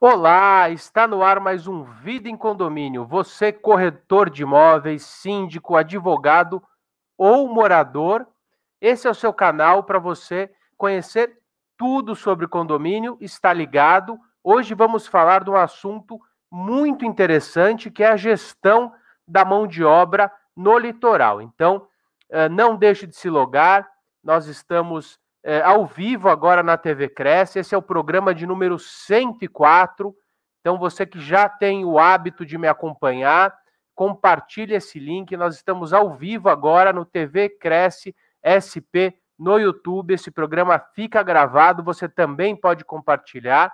Olá, 0.00 0.70
está 0.70 1.08
no 1.08 1.24
ar 1.24 1.40
mais 1.40 1.66
um 1.66 1.82
Vida 1.82 2.28
em 2.28 2.36
Condomínio. 2.36 3.04
Você, 3.04 3.52
corretor 3.52 4.30
de 4.30 4.44
imóveis, 4.44 5.02
síndico, 5.02 5.74
advogado 5.74 6.62
ou 7.16 7.52
morador, 7.52 8.24
esse 8.80 9.08
é 9.08 9.10
o 9.10 9.14
seu 9.14 9.32
canal 9.32 9.82
para 9.82 9.98
você 9.98 10.52
conhecer 10.76 11.40
tudo 11.76 12.14
sobre 12.14 12.46
condomínio, 12.46 13.18
está 13.20 13.52
ligado. 13.52 14.16
Hoje 14.40 14.72
vamos 14.72 15.08
falar 15.08 15.42
de 15.42 15.50
um 15.50 15.56
assunto 15.56 16.20
muito 16.48 17.04
interessante 17.04 17.90
que 17.90 18.04
é 18.04 18.10
a 18.10 18.16
gestão 18.16 18.92
da 19.26 19.44
mão 19.44 19.66
de 19.66 19.82
obra 19.82 20.30
no 20.56 20.78
litoral. 20.78 21.42
Então, 21.42 21.88
eh, 22.30 22.48
não 22.48 22.76
deixe 22.76 23.04
de 23.04 23.16
se 23.16 23.28
logar, 23.28 23.90
nós 24.22 24.46
estamos 24.46 25.18
é, 25.48 25.62
ao 25.62 25.86
vivo 25.86 26.28
agora 26.28 26.62
na 26.62 26.76
TV 26.76 27.08
Cresce. 27.08 27.58
Esse 27.58 27.74
é 27.74 27.78
o 27.78 27.80
programa 27.80 28.34
de 28.34 28.46
número 28.46 28.78
104. 28.78 30.14
Então, 30.60 30.78
você 30.78 31.06
que 31.06 31.18
já 31.18 31.48
tem 31.48 31.86
o 31.86 31.98
hábito 31.98 32.44
de 32.44 32.58
me 32.58 32.68
acompanhar, 32.68 33.56
compartilhe 33.94 34.74
esse 34.74 34.98
link. 34.98 35.34
Nós 35.38 35.56
estamos 35.56 35.94
ao 35.94 36.14
vivo 36.14 36.50
agora 36.50 36.92
no 36.92 37.02
TV 37.02 37.48
Cresce 37.48 38.14
SP 38.44 39.16
no 39.38 39.58
YouTube. 39.58 40.12
Esse 40.12 40.30
programa 40.30 40.78
fica 40.94 41.22
gravado, 41.22 41.82
você 41.82 42.06
também 42.10 42.54
pode 42.54 42.84
compartilhar. 42.84 43.72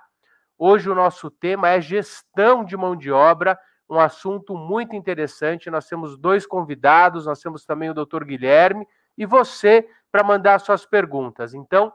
Hoje 0.57 0.89
o 0.89 0.95
nosso 0.95 1.29
tema 1.29 1.71
é 1.71 1.81
gestão 1.81 2.63
de 2.63 2.77
mão 2.77 2.95
de 2.95 3.11
obra, 3.11 3.59
um 3.89 3.99
assunto 3.99 4.55
muito 4.55 4.95
interessante. 4.95 5.69
Nós 5.69 5.89
temos 5.89 6.17
dois 6.17 6.47
convidados, 6.47 7.25
nós 7.25 7.41
temos 7.41 7.65
também 7.65 7.89
o 7.89 7.93
Dr. 7.93 8.23
Guilherme 8.23 8.87
e 9.17 9.25
você 9.25 9.85
para 10.15 10.23
mandar 10.23 10.59
suas 10.59 10.85
perguntas. 10.85 11.53
Então, 11.53 11.91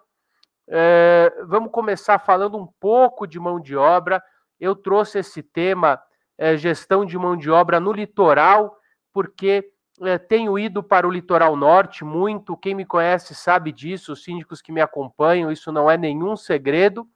é, 0.69 1.33
vamos 1.46 1.73
começar 1.73 2.18
falando 2.18 2.59
um 2.59 2.66
pouco 2.79 3.27
de 3.27 3.40
mão 3.40 3.59
de 3.59 3.74
obra. 3.74 4.23
Eu 4.60 4.77
trouxe 4.77 5.21
esse 5.21 5.43
tema, 5.43 5.99
é, 6.37 6.54
gestão 6.54 7.07
de 7.07 7.16
mão 7.16 7.35
de 7.35 7.51
obra 7.51 7.80
no 7.80 7.90
litoral, 7.90 8.77
porque 9.10 9.73
é, 10.02 10.18
tenho 10.18 10.59
ido 10.59 10.82
para 10.82 11.09
o 11.09 11.10
litoral 11.10 11.57
norte 11.57 12.04
muito. 12.04 12.59
Quem 12.59 12.74
me 12.74 12.85
conhece 12.85 13.35
sabe 13.35 13.73
disso, 13.73 14.12
os 14.12 14.23
síndicos 14.23 14.60
que 14.60 14.71
me 14.71 14.82
acompanham, 14.82 15.51
isso 15.51 15.73
não 15.73 15.90
é 15.90 15.96
nenhum 15.96 16.37
segredo. 16.37 17.09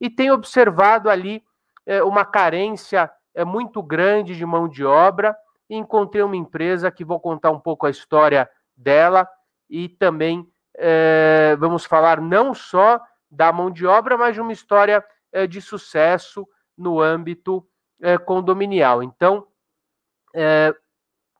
E 0.00 0.08
tenho 0.08 0.32
observado 0.32 1.10
ali 1.10 1.42
é, 1.84 2.04
uma 2.04 2.24
carência 2.24 3.10
é, 3.34 3.44
muito 3.44 3.82
grande 3.82 4.36
de 4.36 4.46
mão 4.46 4.68
de 4.68 4.84
obra. 4.84 5.36
E 5.68 5.74
encontrei 5.74 6.22
uma 6.22 6.36
empresa 6.36 6.88
que 6.88 7.04
vou 7.04 7.18
contar 7.18 7.50
um 7.50 7.58
pouco 7.58 7.84
a 7.84 7.90
história 7.90 8.48
dela 8.76 9.28
e 9.68 9.88
também 9.88 10.50
é, 10.78 11.56
vamos 11.58 11.84
falar 11.84 12.20
não 12.20 12.54
só 12.54 13.00
da 13.30 13.52
mão 13.52 13.70
de 13.70 13.86
obra, 13.86 14.16
mas 14.16 14.34
de 14.34 14.40
uma 14.40 14.52
história 14.52 15.04
é, 15.32 15.46
de 15.46 15.60
sucesso 15.60 16.46
no 16.76 17.00
âmbito 17.00 17.66
é, 18.00 18.18
condominial. 18.18 19.02
Então, 19.02 19.46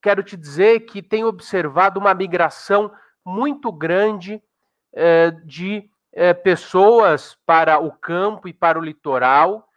quero 0.01 0.23
te 0.23 0.39
dizer 0.39 0.81
que 0.81 1.03
tenho 1.03 1.27
observado 1.27 2.01
uma 2.01 2.15
migração 2.15 2.91
muito 3.23 3.71
grande 3.71 4.43
de 5.45 5.91
pessoas 6.43 7.37
para 7.45 7.79
o 7.79 7.93
campo 7.93 8.49
e 8.49 8.55
para 8.55 8.79
o 8.79 8.83
litoral. 8.83 9.69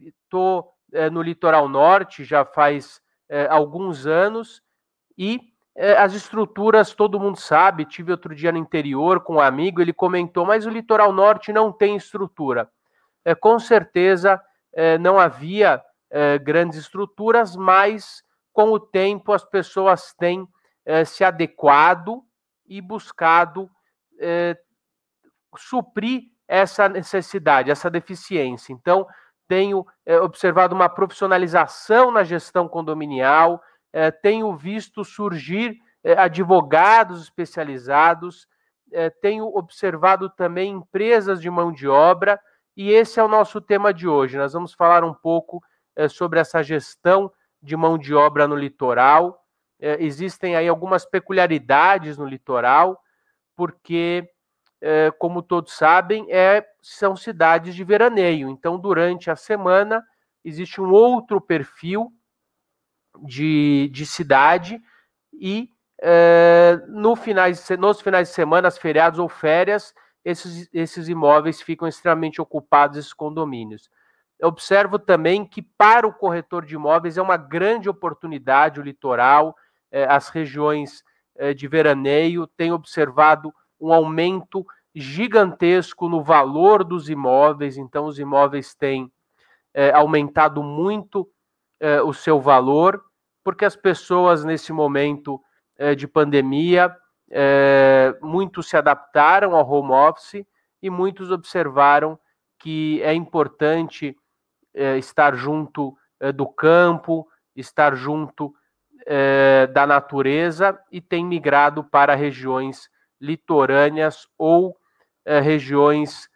Estou 0.00 0.72
no 1.10 1.20
litoral 1.20 1.68
norte 1.68 2.22
já 2.22 2.44
faz 2.44 3.02
alguns 3.50 4.06
anos 4.06 4.62
e 5.18 5.53
as 5.76 6.14
estruturas, 6.14 6.94
todo 6.94 7.18
mundo 7.18 7.38
sabe. 7.38 7.84
Tive 7.84 8.12
outro 8.12 8.34
dia 8.34 8.52
no 8.52 8.58
interior 8.58 9.20
com 9.20 9.34
um 9.36 9.40
amigo, 9.40 9.80
ele 9.80 9.92
comentou, 9.92 10.46
mas 10.46 10.66
o 10.66 10.70
litoral 10.70 11.12
norte 11.12 11.52
não 11.52 11.72
tem 11.72 11.96
estrutura. 11.96 12.70
É, 13.24 13.34
com 13.34 13.58
certeza 13.58 14.40
é, 14.72 14.98
não 14.98 15.18
havia 15.18 15.82
é, 16.10 16.38
grandes 16.38 16.78
estruturas, 16.78 17.56
mas 17.56 18.22
com 18.52 18.70
o 18.70 18.78
tempo 18.78 19.32
as 19.32 19.44
pessoas 19.44 20.12
têm 20.14 20.46
é, 20.84 21.04
se 21.04 21.24
adequado 21.24 22.22
e 22.66 22.80
buscado 22.80 23.68
é, 24.20 24.56
suprir 25.56 26.24
essa 26.46 26.88
necessidade, 26.88 27.70
essa 27.70 27.90
deficiência. 27.90 28.72
Então, 28.72 29.06
tenho 29.46 29.86
observado 30.22 30.74
uma 30.74 30.88
profissionalização 30.88 32.10
na 32.10 32.24
gestão 32.24 32.66
condominial 32.66 33.62
é, 33.94 34.10
tenho 34.10 34.56
visto 34.56 35.04
surgir 35.04 35.78
é, 36.02 36.14
advogados 36.14 37.22
especializados, 37.22 38.48
é, 38.92 39.08
tenho 39.08 39.46
observado 39.46 40.28
também 40.28 40.72
empresas 40.72 41.40
de 41.40 41.48
mão 41.48 41.72
de 41.72 41.86
obra, 41.86 42.40
e 42.76 42.90
esse 42.90 43.20
é 43.20 43.22
o 43.22 43.28
nosso 43.28 43.60
tema 43.60 43.94
de 43.94 44.08
hoje. 44.08 44.36
Nós 44.36 44.52
vamos 44.52 44.74
falar 44.74 45.04
um 45.04 45.14
pouco 45.14 45.62
é, 45.94 46.08
sobre 46.08 46.40
essa 46.40 46.60
gestão 46.60 47.30
de 47.62 47.76
mão 47.76 47.96
de 47.96 48.12
obra 48.12 48.48
no 48.48 48.56
litoral. 48.56 49.40
É, 49.78 50.02
existem 50.02 50.56
aí 50.56 50.66
algumas 50.66 51.06
peculiaridades 51.06 52.18
no 52.18 52.26
litoral, 52.26 53.00
porque, 53.54 54.28
é, 54.80 55.12
como 55.20 55.40
todos 55.40 55.72
sabem, 55.72 56.26
são 56.82 57.14
cidades 57.14 57.76
de 57.76 57.84
veraneio. 57.84 58.48
Então, 58.48 58.76
durante 58.76 59.30
a 59.30 59.36
semana, 59.36 60.02
existe 60.44 60.80
um 60.80 60.90
outro 60.90 61.40
perfil 61.40 62.12
de, 63.22 63.88
de 63.92 64.06
cidade 64.06 64.80
e 65.32 65.68
é, 66.02 66.82
no 66.88 67.16
finais, 67.16 67.68
nos 67.78 68.00
finais 68.00 68.28
de 68.28 68.34
semana, 68.34 68.70
feriados 68.70 69.18
ou 69.18 69.28
férias, 69.28 69.94
esses, 70.24 70.68
esses 70.72 71.08
imóveis 71.08 71.60
ficam 71.60 71.86
extremamente 71.86 72.40
ocupados, 72.40 72.96
esses 72.96 73.12
condomínios. 73.12 73.90
Eu 74.38 74.48
observo 74.48 74.98
também 74.98 75.46
que 75.46 75.62
para 75.62 76.06
o 76.06 76.12
corretor 76.12 76.64
de 76.64 76.74
imóveis 76.74 77.16
é 77.16 77.22
uma 77.22 77.36
grande 77.36 77.88
oportunidade 77.88 78.80
o 78.80 78.82
litoral, 78.82 79.54
é, 79.90 80.04
as 80.04 80.28
regiões 80.28 81.02
é, 81.36 81.54
de 81.54 81.68
veraneio, 81.68 82.46
tem 82.46 82.72
observado 82.72 83.52
um 83.80 83.92
aumento 83.92 84.66
gigantesco 84.94 86.08
no 86.08 86.22
valor 86.22 86.84
dos 86.84 87.08
imóveis, 87.08 87.76
então 87.76 88.06
os 88.06 88.18
imóveis 88.18 88.74
têm 88.74 89.10
aumentado 89.92 90.62
muito 90.62 91.28
eh, 91.80 92.00
o 92.02 92.12
seu 92.12 92.40
valor, 92.40 93.02
porque 93.42 93.64
as 93.64 93.76
pessoas 93.76 94.44
nesse 94.44 94.72
momento 94.72 95.40
eh, 95.76 95.94
de 95.94 96.06
pandemia, 96.06 96.94
eh, 97.30 98.16
muitos 98.22 98.68
se 98.68 98.76
adaptaram 98.76 99.54
ao 99.56 99.68
home 99.68 99.90
office 99.90 100.46
e 100.80 100.88
muitos 100.88 101.30
observaram 101.30 102.18
que 102.58 103.02
é 103.02 103.12
importante 103.12 104.16
estar 104.98 105.36
junto 105.36 105.96
do 106.34 106.48
campo, 106.48 107.28
estar 107.54 107.94
junto 107.94 108.52
da 109.72 109.86
natureza 109.86 110.78
e 110.90 111.00
tem 111.00 111.24
migrado 111.24 111.84
para 111.84 112.14
regiões 112.14 112.88
litorâneas 113.20 114.26
ou 114.36 114.76
regiões 115.24 116.28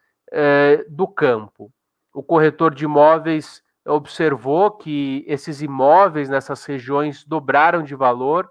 do 0.88 1.09
campo. 1.09 1.72
O 2.15 2.22
corretor 2.22 2.75
de 2.75 2.84
imóveis 2.84 3.62
observou 3.88 4.71
que 4.71 5.25
esses 5.26 5.62
imóveis 5.62 6.28
nessas 6.28 6.65
regiões 6.65 7.25
dobraram 7.25 7.82
de 7.82 7.94
valor. 7.94 8.50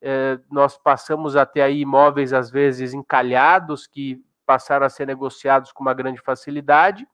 É, 0.00 0.38
nós 0.50 0.76
passamos 0.76 1.36
até 1.36 1.62
aí 1.62 1.80
imóveis, 1.80 2.32
às 2.32 2.50
vezes, 2.50 2.92
encalhados, 2.92 3.86
que 3.86 4.22
passaram 4.44 4.84
a 4.84 4.90
ser 4.90 5.06
negociados 5.06 5.72
com 5.72 5.82
uma 5.82 5.94
grande 5.94 6.20
facilidade. 6.20 7.06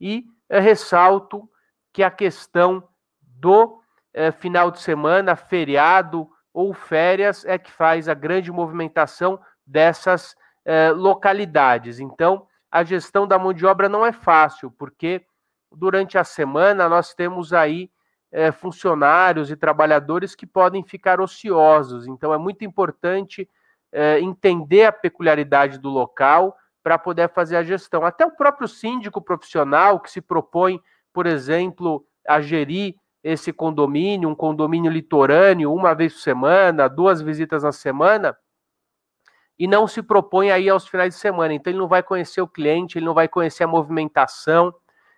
E 0.00 0.24
é, 0.48 0.60
ressalto 0.60 1.48
que 1.92 2.02
a 2.02 2.10
questão 2.10 2.86
do 3.22 3.80
é, 4.12 4.30
final 4.30 4.70
de 4.70 4.80
semana, 4.80 5.36
feriado 5.36 6.28
ou 6.52 6.74
férias, 6.74 7.44
é 7.44 7.56
que 7.56 7.70
faz 7.70 8.08
a 8.08 8.14
grande 8.14 8.52
movimentação 8.52 9.40
dessas 9.66 10.36
é, 10.64 10.90
localidades. 10.90 12.00
Então, 12.00 12.46
a 12.70 12.82
gestão 12.82 13.26
da 13.26 13.38
mão 13.38 13.52
de 13.52 13.64
obra 13.64 13.88
não 13.88 14.04
é 14.04 14.12
fácil, 14.12 14.70
porque 14.70 15.24
durante 15.76 16.16
a 16.18 16.24
semana 16.24 16.88
nós 16.88 17.14
temos 17.14 17.52
aí 17.52 17.90
é, 18.32 18.50
funcionários 18.50 19.50
e 19.50 19.56
trabalhadores 19.56 20.34
que 20.34 20.46
podem 20.46 20.82
ficar 20.82 21.20
ociosos. 21.20 22.06
Então 22.06 22.34
é 22.34 22.38
muito 22.38 22.64
importante 22.64 23.48
é, 23.92 24.18
entender 24.20 24.84
a 24.84 24.92
peculiaridade 24.92 25.78
do 25.78 25.88
local 25.88 26.56
para 26.82 26.98
poder 26.98 27.30
fazer 27.30 27.56
a 27.56 27.62
gestão. 27.62 28.04
Até 28.04 28.26
o 28.26 28.36
próprio 28.36 28.68
síndico 28.68 29.22
profissional 29.22 30.00
que 30.00 30.10
se 30.10 30.20
propõe, 30.20 30.80
por 31.12 31.26
exemplo, 31.26 32.04
a 32.28 32.40
gerir 32.40 32.96
esse 33.22 33.52
condomínio, 33.52 34.28
um 34.28 34.34
condomínio 34.34 34.90
litorâneo, 34.90 35.72
uma 35.72 35.94
vez 35.94 36.12
por 36.12 36.20
semana, 36.20 36.88
duas 36.88 37.22
visitas 37.22 37.62
na 37.62 37.72
semana, 37.72 38.36
e 39.58 39.66
não 39.66 39.86
se 39.86 40.02
propõe 40.02 40.50
aí 40.50 40.68
aos 40.68 40.86
finais 40.86 41.14
de 41.14 41.20
semana. 41.20 41.54
Então 41.54 41.70
ele 41.70 41.78
não 41.78 41.88
vai 41.88 42.02
conhecer 42.02 42.42
o 42.42 42.48
cliente, 42.48 42.98
ele 42.98 43.06
não 43.06 43.14
vai 43.14 43.28
conhecer 43.28 43.64
a 43.64 43.68
movimentação, 43.68 44.74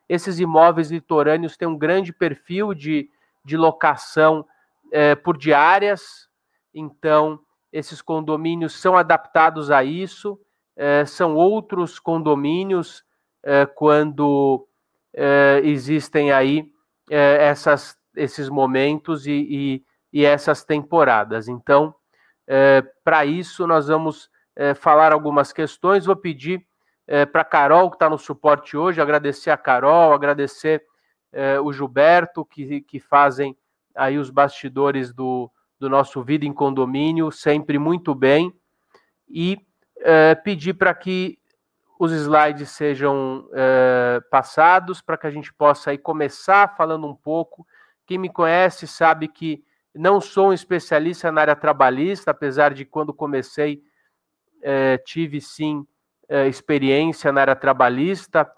esses 0.09 0.39
imóveis 0.39 0.91
litorâneos 0.91 1.57
têm 1.57 1.67
um 1.69 1.79
grande 1.79 2.13
perfil 2.13 2.75
de, 2.75 3.11
de 3.45 3.57
locação 3.57 4.47
é, 4.93 5.15
por 5.15 5.37
diárias, 5.37 6.29
então 6.73 7.41
esses 7.73 8.01
condomínios 8.01 8.81
são 8.81 8.97
adaptados 8.97 9.71
a 9.71 9.85
isso. 9.85 10.41
É, 10.77 11.05
são 11.07 11.35
outros 11.35 11.99
condomínios 11.99 13.05
é, 13.43 13.65
quando 13.67 14.67
é, 15.15 15.61
existem 15.65 16.33
aí 16.33 16.71
é, 17.11 17.47
essas, 17.47 17.97
esses 18.15 18.49
momentos 18.49 19.27
e, 19.27 19.33
e, 19.33 19.85
e, 20.13 20.25
essas 20.25 20.65
temporadas. 20.65 21.49
Então, 21.49 21.95
é, 22.47 22.83
para 23.03 23.25
isso, 23.25 23.67
nós 23.67 23.89
vamos 23.89 24.31
falar 24.77 25.13
algumas 25.13 25.53
questões. 25.53 26.07
Vou 26.07 26.17
pedir 26.17 26.67
é, 27.07 27.25
para 27.25 27.45
Carol, 27.45 27.91
que 27.91 27.97
está 27.97 28.11
no 28.11 28.19
suporte 28.19 28.77
hoje, 28.77 29.01
agradecer 29.01 29.51
a 29.51 29.57
Carol, 29.57 30.13
agradecer 30.13 30.85
é, 31.33 31.61
o 31.61 31.73
Gilberto, 31.73 32.45
que, 32.45 32.81
que 32.81 32.99
fazem 32.99 33.57
aí 33.95 34.19
os 34.19 34.31
bastidores 34.31 35.13
do, 35.13 35.51
do 35.79 35.89
nosso 35.89 36.23
Vida 36.23 36.45
em 36.45 36.53
Condomínio, 36.53 37.31
sempre 37.31 37.79
muito 37.79 38.15
bem, 38.15 38.53
e 39.29 39.59
pedir 40.45 40.75
para 40.75 40.95
que 40.95 41.39
os 41.99 42.13
slides 42.13 42.71
sejam 42.71 43.49
é, 43.53 44.21
passados 44.31 45.01
para 45.01 45.17
que 45.17 45.27
a 45.27 45.31
gente 45.31 45.53
possa 45.53 45.91
aí 45.91 45.99
começar 45.99 46.77
falando 46.77 47.07
um 47.07 47.15
pouco. 47.15 47.67
Quem 48.07 48.19
me 48.19 48.29
conhece 48.29 48.87
sabe 48.87 49.29
que 49.29 49.65
não 49.95 50.21
sou 50.21 50.49
um 50.49 50.53
especialista 50.53 51.33
na 51.33 51.41
área 51.41 51.57
trabalhista, 51.57 52.31
apesar 52.31 52.75
de 52.75 52.85
quando 52.85 53.15
comecei 53.15 53.83
é, 54.63 54.99
tive 54.99 55.41
sim 55.41 55.87
é, 56.29 56.47
experiência 56.49 57.33
na 57.33 57.43
área 57.43 57.57
trabalhista, 57.57 58.51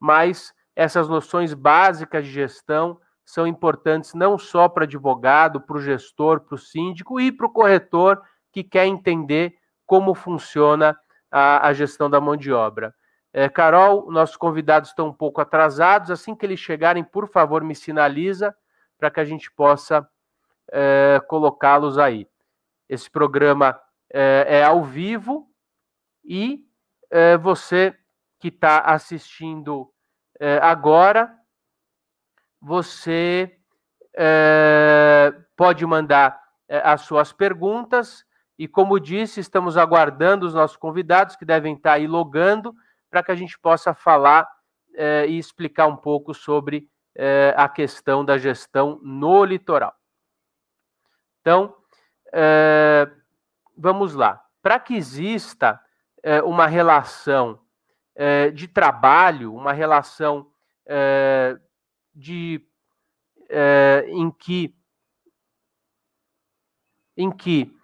mas 0.00 0.54
essas 0.74 1.08
noções 1.08 1.52
básicas 1.52 2.24
de 2.24 2.30
gestão 2.30 2.98
são 3.24 3.46
importantes 3.46 4.14
não 4.14 4.36
só 4.38 4.68
para 4.68 4.84
advogado, 4.84 5.60
para 5.60 5.76
o 5.76 5.80
gestor, 5.80 6.40
para 6.40 6.54
o 6.54 6.58
síndico 6.58 7.20
e 7.20 7.30
para 7.30 7.46
o 7.46 7.52
corretor 7.52 8.22
que 8.52 8.62
quer 8.64 8.86
entender 8.86 9.54
como 9.86 10.14
funciona 10.14 10.98
a, 11.30 11.68
a 11.68 11.72
gestão 11.72 12.10
da 12.10 12.20
mão 12.20 12.36
de 12.36 12.52
obra. 12.52 12.94
É, 13.32 13.48
Carol, 13.48 14.10
nossos 14.10 14.36
convidados 14.36 14.90
estão 14.90 15.08
um 15.08 15.12
pouco 15.12 15.40
atrasados. 15.40 16.10
Assim 16.10 16.34
que 16.34 16.44
eles 16.44 16.60
chegarem, 16.60 17.02
por 17.02 17.28
favor, 17.28 17.64
me 17.64 17.74
sinaliza 17.74 18.54
para 18.98 19.10
que 19.10 19.20
a 19.20 19.24
gente 19.24 19.50
possa 19.50 20.06
é, 20.70 21.20
colocá-los 21.26 21.96
aí. 21.96 22.28
Esse 22.88 23.10
programa 23.10 23.80
é, 24.12 24.46
é 24.48 24.64
ao 24.64 24.84
vivo 24.84 25.48
e 26.24 26.64
é, 27.10 27.36
você 27.36 27.96
que 28.38 28.48
está 28.48 28.80
assistindo 28.80 29.92
é, 30.40 30.58
agora, 30.58 31.32
você 32.60 33.58
é, 34.16 35.34
pode 35.56 35.84
mandar 35.86 36.40
as 36.68 37.02
suas 37.02 37.32
perguntas 37.32 38.24
e 38.58 38.68
como 38.68 39.00
disse, 39.00 39.40
estamos 39.40 39.76
aguardando 39.76 40.46
os 40.46 40.54
nossos 40.54 40.76
convidados 40.76 41.36
que 41.36 41.44
devem 41.44 41.74
estar 41.74 41.94
aí 41.94 42.06
logando 42.06 42.74
para 43.10 43.22
que 43.22 43.32
a 43.32 43.34
gente 43.34 43.58
possa 43.58 43.92
falar 43.92 44.48
eh, 44.94 45.26
e 45.26 45.38
explicar 45.38 45.86
um 45.86 45.96
pouco 45.96 46.32
sobre 46.32 46.88
eh, 47.14 47.52
a 47.56 47.68
questão 47.68 48.24
da 48.24 48.38
gestão 48.38 49.00
no 49.02 49.44
litoral. 49.44 49.94
Então, 51.40 51.74
vamos 53.76 54.14
lá. 54.14 54.40
Para 54.62 54.78
que 54.78 54.94
exista 54.94 55.80
uma 56.44 56.66
relação 56.66 57.58
de 58.54 58.68
trabalho, 58.68 59.54
uma 59.54 59.72
relação 59.72 60.50
de 62.14 62.64
em 64.06 64.30
que 64.30 64.74
em 67.16 67.30
que 67.30 67.74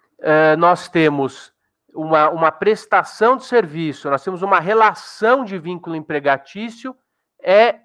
nós 0.57 0.87
temos 0.87 1.53
uma, 1.93 2.29
uma 2.29 2.51
prestação 2.51 3.37
de 3.37 3.45
serviço, 3.45 4.09
nós 4.09 4.23
temos 4.23 4.41
uma 4.41 4.59
relação 4.59 5.43
de 5.43 5.57
vínculo 5.57 5.95
empregatício, 5.95 6.95
é 7.41 7.81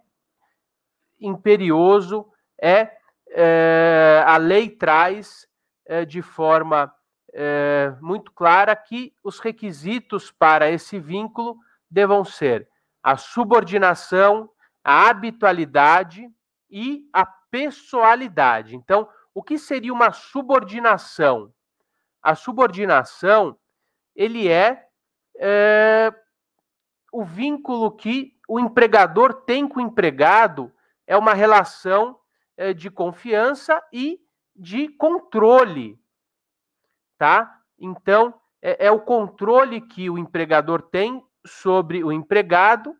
imperioso, 1.20 2.26
é, 2.60 2.96
é 3.30 4.22
a 4.26 4.36
lei 4.36 4.68
traz 4.68 5.48
é, 5.86 6.04
de 6.04 6.22
forma 6.22 6.92
é, 7.34 7.94
muito 8.00 8.32
clara 8.32 8.74
que 8.74 9.12
os 9.22 9.40
requisitos 9.40 10.30
para 10.30 10.70
esse 10.70 10.98
vínculo 10.98 11.58
devam 11.90 12.24
ser 12.24 12.68
a 13.02 13.16
subordinação, 13.16 14.48
a 14.82 15.10
habitualidade 15.10 16.30
e 16.70 17.06
a 17.12 17.26
pessoalidade. 17.26 18.74
Então, 18.74 19.08
o 19.34 19.42
que 19.42 19.58
seria 19.58 19.92
uma 19.92 20.12
subordinação? 20.12 21.52
a 22.24 22.34
subordinação 22.34 23.54
ele 24.16 24.48
é, 24.48 24.88
é 25.38 26.10
o 27.12 27.22
vínculo 27.22 27.92
que 27.92 28.34
o 28.48 28.58
empregador 28.58 29.34
tem 29.42 29.68
com 29.68 29.78
o 29.78 29.82
empregado 29.82 30.72
é 31.06 31.14
uma 31.18 31.34
relação 31.34 32.18
é, 32.56 32.72
de 32.72 32.90
confiança 32.90 33.80
e 33.92 34.18
de 34.56 34.88
controle, 34.88 36.00
tá? 37.18 37.58
Então 37.78 38.34
é, 38.62 38.86
é, 38.86 38.90
o 38.90 39.00
controle 39.00 39.80
que 39.80 40.08
o 40.08 40.16
empregador 40.16 40.82
tem 40.82 41.22
sobre 41.46 42.02
o 42.02 42.10
empregado 42.10 42.96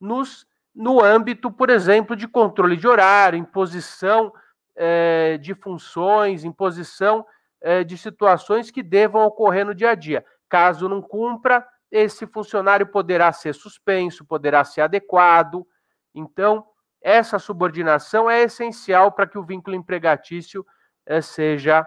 nos 0.00 0.46
no 0.74 1.00
âmbito, 1.00 1.52
por 1.52 1.70
exemplo, 1.70 2.16
de 2.16 2.26
controle 2.26 2.76
de 2.76 2.88
horário, 2.88 3.38
imposição 3.38 4.32
é, 4.74 5.38
de 5.38 5.54
funções, 5.54 6.44
imposição 6.44 7.24
é, 7.60 7.84
de 7.84 7.96
situações 7.96 8.72
que 8.72 8.82
devam 8.82 9.24
ocorrer 9.24 9.64
no 9.64 9.74
dia 9.74 9.90
a 9.90 9.94
dia. 9.94 10.24
Caso 10.48 10.88
não 10.88 11.00
cumpra, 11.00 11.64
esse 11.90 12.26
funcionário 12.26 12.86
poderá 12.88 13.32
ser 13.32 13.54
suspenso, 13.54 14.24
poderá 14.24 14.64
ser 14.64 14.80
adequado. 14.80 15.64
Então, 16.12 16.66
essa 17.00 17.38
subordinação 17.38 18.28
é 18.28 18.42
essencial 18.42 19.12
para 19.12 19.28
que 19.28 19.38
o 19.38 19.44
vínculo 19.44 19.76
empregatício 19.76 20.66
é, 21.06 21.20
seja 21.20 21.86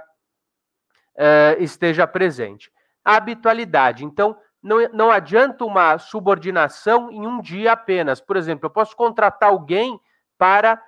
é, 1.18 1.58
esteja 1.60 2.06
presente. 2.06 2.72
A 3.04 3.16
habitualidade. 3.16 4.06
Então, 4.06 4.38
não, 4.62 4.78
não 4.94 5.12
adianta 5.12 5.66
uma 5.66 5.98
subordinação 5.98 7.12
em 7.12 7.26
um 7.26 7.42
dia 7.42 7.72
apenas. 7.72 8.22
Por 8.22 8.38
exemplo, 8.38 8.68
eu 8.68 8.70
posso 8.70 8.96
contratar 8.96 9.50
alguém 9.50 10.00
para 10.38 10.82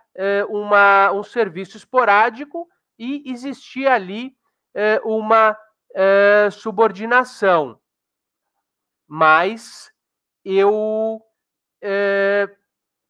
uma, 0.50 1.14
um 1.14 1.24
serviço 1.24 1.78
esporádico 1.78 2.68
e 2.98 3.24
existir 3.32 3.88
ali 3.88 4.36
é, 4.76 5.00
uma 5.06 5.58
subordinação, 6.52 7.80
mas 9.08 9.90
eu 10.44 11.22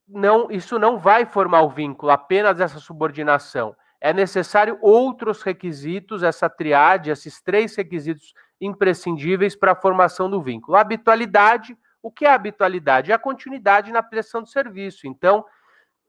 não, 0.07 0.49
isso 0.51 0.79
não 0.79 0.97
vai 0.97 1.25
formar 1.25 1.61
o 1.61 1.69
vínculo, 1.69 2.11
apenas 2.11 2.59
essa 2.59 2.79
subordinação. 2.79 3.75
É 4.01 4.13
necessário 4.13 4.77
outros 4.81 5.41
requisitos, 5.41 6.23
essa 6.23 6.49
triade, 6.49 7.09
esses 7.09 7.41
três 7.41 7.75
requisitos 7.75 8.33
imprescindíveis 8.61 9.55
para 9.55 9.73
a 9.73 9.75
formação 9.75 10.29
do 10.29 10.41
vínculo. 10.41 10.77
A 10.77 10.81
habitualidade, 10.81 11.77
o 12.01 12.11
que 12.11 12.25
é 12.25 12.29
a 12.29 12.35
habitualidade? 12.35 13.11
É 13.11 13.15
a 13.15 13.19
continuidade 13.19 13.91
na 13.91 14.01
prestação 14.01 14.41
do 14.41 14.49
serviço. 14.49 15.05
Então, 15.05 15.45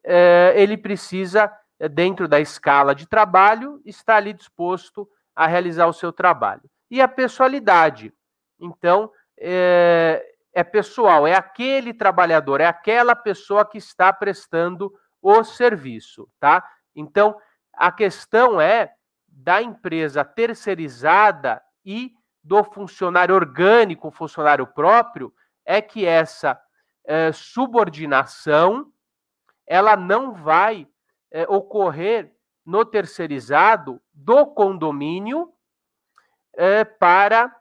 é, 0.04 0.52
ele 0.56 0.76
precisa, 0.76 1.52
é, 1.78 1.88
dentro 1.88 2.28
da 2.28 2.40
escala 2.40 2.94
de 2.94 3.06
trabalho, 3.06 3.80
estar 3.84 4.16
ali 4.16 4.32
disposto 4.32 5.08
a 5.34 5.46
realizar 5.46 5.86
o 5.86 5.92
seu 5.92 6.12
trabalho. 6.12 6.62
E 6.90 7.00
a 7.00 7.08
pessoalidade. 7.08 8.12
Então, 8.58 9.10
é, 9.38 10.24
é 10.52 10.62
pessoal, 10.62 11.26
é 11.26 11.34
aquele 11.34 11.94
trabalhador, 11.94 12.60
é 12.60 12.66
aquela 12.66 13.14
pessoa 13.14 13.64
que 13.64 13.78
está 13.78 14.12
prestando 14.12 14.92
o 15.22 15.42
serviço, 15.44 16.28
tá? 16.38 16.64
Então, 16.94 17.36
a 17.80 17.90
questão 17.90 18.60
é 18.60 18.92
da 19.26 19.62
empresa 19.62 20.22
terceirizada 20.22 21.62
e 21.82 22.12
do 22.44 22.62
funcionário 22.62 23.34
orgânico, 23.34 24.10
funcionário 24.10 24.66
próprio, 24.66 25.32
é 25.64 25.80
que 25.80 26.04
essa 26.04 26.60
é, 27.06 27.32
subordinação 27.32 28.92
ela 29.66 29.96
não 29.96 30.34
vai 30.34 30.86
é, 31.30 31.44
ocorrer 31.48 32.30
no 32.66 32.84
terceirizado 32.84 33.98
do 34.12 34.44
condomínio 34.48 35.50
é, 36.54 36.84
para 36.84 37.56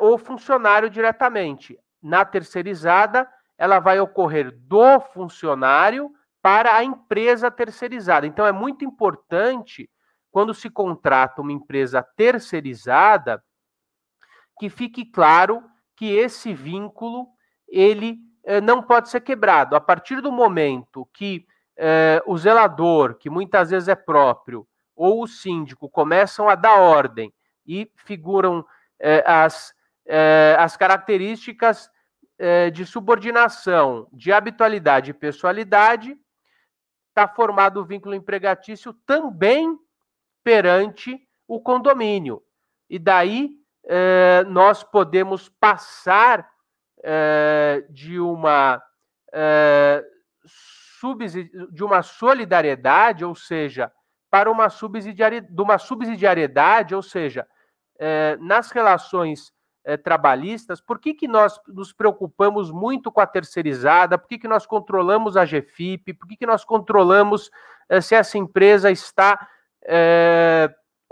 o 0.00 0.18
funcionário 0.18 0.90
diretamente. 0.90 1.78
Na 2.02 2.24
terceirizada, 2.24 3.30
ela 3.58 3.78
vai 3.78 4.00
ocorrer 4.00 4.50
do 4.50 4.98
funcionário 5.00 6.12
para 6.44 6.76
a 6.76 6.84
empresa 6.84 7.50
terceirizada. 7.50 8.26
Então, 8.26 8.46
é 8.46 8.52
muito 8.52 8.84
importante, 8.84 9.88
quando 10.30 10.52
se 10.52 10.68
contrata 10.68 11.40
uma 11.40 11.52
empresa 11.52 12.02
terceirizada, 12.02 13.42
que 14.58 14.68
fique 14.68 15.06
claro 15.06 15.64
que 15.96 16.14
esse 16.14 16.52
vínculo 16.52 17.28
ele 17.66 18.18
eh, 18.44 18.60
não 18.60 18.82
pode 18.82 19.08
ser 19.08 19.22
quebrado. 19.22 19.74
A 19.74 19.80
partir 19.80 20.20
do 20.20 20.30
momento 20.30 21.08
que 21.14 21.46
eh, 21.78 22.22
o 22.26 22.36
zelador, 22.36 23.14
que 23.14 23.30
muitas 23.30 23.70
vezes 23.70 23.88
é 23.88 23.94
próprio, 23.94 24.68
ou 24.94 25.22
o 25.22 25.26
síndico 25.26 25.88
começam 25.88 26.46
a 26.46 26.54
dar 26.54 26.78
ordem 26.78 27.32
e 27.66 27.90
figuram 28.04 28.62
eh, 29.00 29.24
as, 29.26 29.72
eh, 30.04 30.54
as 30.58 30.76
características 30.76 31.88
é, 32.36 32.68
de 32.68 32.84
subordinação, 32.84 34.08
de 34.12 34.32
habitualidade 34.32 35.12
e 35.12 35.14
pessoalidade, 35.14 36.18
está 37.14 37.28
formado 37.28 37.80
o 37.80 37.84
vínculo 37.84 38.12
empregatício 38.12 38.92
também 39.06 39.78
perante 40.42 41.16
o 41.46 41.60
condomínio. 41.60 42.42
E 42.90 42.98
daí 42.98 43.52
é, 43.86 44.44
nós 44.48 44.82
podemos 44.82 45.48
passar 45.48 46.50
é, 47.04 47.86
de 47.88 48.18
uma 48.18 48.82
é, 49.32 50.04
de 51.70 51.84
uma 51.84 52.02
solidariedade, 52.02 53.24
ou 53.24 53.34
seja, 53.34 53.92
para 54.30 54.50
uma 54.50 54.70
subsidiariedade, 54.70 55.54
de 55.54 55.62
uma 55.62 55.76
subsidiariedade, 55.76 56.94
ou 56.94 57.02
seja, 57.02 57.46
nas 58.40 58.70
relações 58.70 59.52
trabalhistas, 60.02 60.80
por 60.80 60.98
que, 60.98 61.12
que 61.12 61.28
nós 61.28 61.60
nos 61.68 61.92
preocupamos 61.92 62.70
muito 62.70 63.12
com 63.12 63.20
a 63.20 63.26
terceirizada? 63.26 64.16
Por 64.16 64.28
que, 64.28 64.38
que 64.38 64.48
nós 64.48 64.64
controlamos 64.64 65.36
a 65.36 65.44
GFIP? 65.44 66.14
Por 66.14 66.26
que, 66.26 66.36
que 66.36 66.46
nós 66.46 66.64
controlamos 66.64 67.50
se 68.00 68.14
essa 68.14 68.38
empresa 68.38 68.90
está 68.90 69.46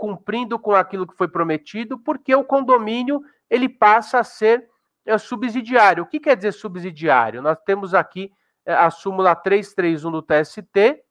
cumprindo 0.03 0.59
com 0.59 0.75
aquilo 0.75 1.07
que 1.07 1.15
foi 1.15 1.29
prometido, 1.29 1.97
porque 1.97 2.35
o 2.35 2.43
condomínio 2.43 3.21
ele 3.49 3.69
passa 3.69 4.19
a 4.19 4.23
ser 4.23 4.69
é, 5.05 5.17
subsidiário. 5.17 6.03
O 6.03 6.05
que 6.05 6.19
quer 6.19 6.35
dizer 6.35 6.51
subsidiário? 6.53 7.41
Nós 7.41 7.57
temos 7.65 7.93
aqui 7.93 8.31
é, 8.65 8.73
a 8.73 8.89
súmula 8.89 9.35
331 9.35 10.11
do 10.11 10.21
TST, 10.21 11.03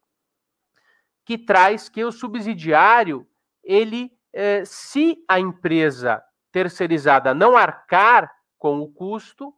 que 1.25 1.39
traz 1.39 1.89
que 1.89 2.05
o 2.05 2.13
subsidiário, 2.13 3.27
ele, 3.63 4.13
é, 4.33 4.65
se 4.65 5.25
a 5.29 5.39
empresa 5.39 6.23
terceirizada 6.53 7.35
não 7.35 7.57
arcar 7.57 8.33
com 8.59 8.81
o 8.81 8.89
custo, 8.89 9.53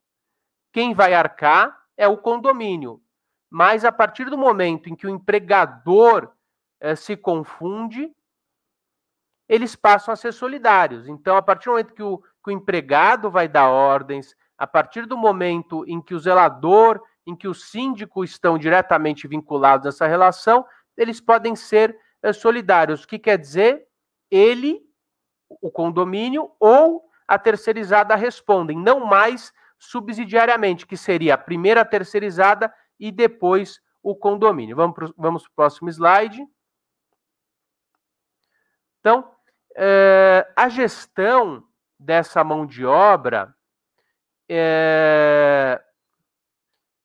quem 0.72 0.94
vai 0.94 1.12
arcar 1.12 1.78
é 1.96 2.08
o 2.08 2.16
condomínio. 2.16 3.02
Mas 3.50 3.84
a 3.84 3.92
partir 3.92 4.30
do 4.30 4.38
momento 4.38 4.88
em 4.88 4.96
que 4.96 5.06
o 5.06 5.10
empregador 5.10 6.32
é, 6.80 6.96
se 6.96 7.16
confunde, 7.16 8.10
eles 9.48 9.76
passam 9.76 10.12
a 10.12 10.16
ser 10.16 10.32
solidários. 10.32 11.06
Então, 11.06 11.36
a 11.36 11.42
partir 11.42 11.66
do 11.66 11.72
momento 11.72 11.94
que 11.94 12.02
o, 12.02 12.18
que 12.18 12.48
o 12.48 12.50
empregado 12.50 13.30
vai 13.30 13.46
dar 13.46 13.68
ordens, 13.68 14.34
a 14.56 14.66
partir 14.66 15.06
do 15.06 15.16
momento 15.16 15.84
em 15.86 16.00
que 16.00 16.14
o 16.14 16.18
zelador, 16.18 17.00
em 17.26 17.36
que 17.36 17.48
o 17.48 17.54
síndico 17.54 18.24
estão 18.24 18.58
diretamente 18.58 19.28
vinculados 19.28 19.84
nessa 19.84 20.06
relação, 20.06 20.64
eles 20.96 21.20
podem 21.20 21.54
ser 21.54 21.96
é, 22.22 22.32
solidários. 22.32 23.04
O 23.04 23.08
que 23.08 23.18
quer 23.18 23.38
dizer? 23.38 23.86
Ele, 24.30 24.80
o 25.60 25.70
condomínio 25.70 26.50
ou 26.58 27.08
a 27.26 27.38
terceirizada 27.38 28.14
respondem, 28.14 28.78
não 28.78 29.00
mais 29.00 29.52
subsidiariamente, 29.78 30.86
que 30.86 30.96
seria 30.96 31.34
a 31.34 31.38
primeira 31.38 31.84
terceirizada 31.84 32.72
e 32.98 33.10
depois 33.10 33.80
o 34.02 34.14
condomínio. 34.14 34.76
Vamos 34.76 34.94
para 34.94 35.10
vamos 35.16 35.44
o 35.46 35.50
próximo 35.52 35.88
slide. 35.88 36.46
Então, 39.00 39.34
é, 39.76 40.50
a 40.56 40.68
gestão 40.68 41.66
dessa 41.98 42.44
mão 42.44 42.66
de 42.66 42.84
obra, 42.84 43.54
é, 44.48 45.82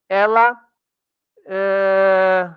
ela, 0.07 0.57
é, 1.45 2.53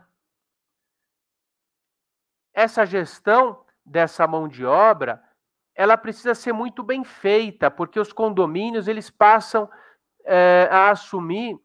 essa 2.52 2.84
gestão 2.84 3.64
dessa 3.84 4.26
mão 4.26 4.48
de 4.48 4.64
obra, 4.64 5.22
ela 5.82 5.96
precisa 5.96 6.32
ser 6.32 6.52
muito 6.52 6.80
bem 6.80 7.02
feita, 7.02 7.68
porque 7.68 7.98
os 7.98 8.12
condomínios 8.12 8.86
eles 8.86 9.10
passam 9.10 9.68
é, 10.24 10.68
a 10.70 10.90
assumir 10.90 11.58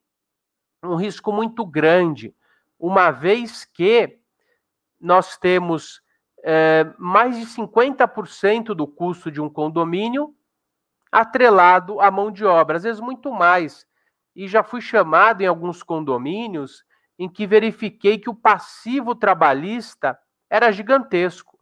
um 0.83 0.95
risco 0.95 1.31
muito 1.31 1.63
grande, 1.63 2.33
uma 2.79 3.11
vez 3.11 3.63
que 3.63 4.17
nós 4.99 5.37
temos 5.37 6.01
é, 6.43 6.91
mais 6.97 7.37
de 7.37 7.45
50% 7.45 8.73
do 8.73 8.87
custo 8.87 9.29
de 9.29 9.39
um 9.39 9.47
condomínio 9.47 10.35
atrelado 11.11 12.01
à 12.01 12.09
mão 12.09 12.31
de 12.31 12.43
obra, 12.43 12.77
às 12.77 12.83
vezes 12.83 12.99
muito 12.99 13.31
mais. 13.31 13.85
E 14.35 14.47
já 14.47 14.63
fui 14.63 14.81
chamado 14.81 15.41
em 15.41 15.45
alguns 15.45 15.83
condomínios 15.83 16.83
em 17.19 17.29
que 17.29 17.45
verifiquei 17.45 18.17
que 18.17 18.31
o 18.31 18.35
passivo 18.35 19.13
trabalhista 19.13 20.17
era 20.49 20.71
gigantesco. 20.71 21.59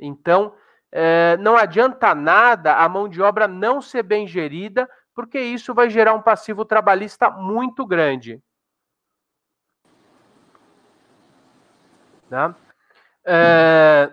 Então, 0.00 0.54
é, 0.96 1.36
não 1.38 1.56
adianta 1.56 2.14
nada 2.14 2.76
a 2.76 2.88
mão 2.88 3.08
de 3.08 3.20
obra 3.20 3.48
não 3.48 3.82
ser 3.82 4.04
bem 4.04 4.28
gerida, 4.28 4.88
porque 5.12 5.40
isso 5.40 5.74
vai 5.74 5.90
gerar 5.90 6.14
um 6.14 6.22
passivo 6.22 6.64
trabalhista 6.64 7.28
muito 7.28 7.84
grande. 7.84 8.40
Tá? 12.30 12.54
É, 13.24 14.08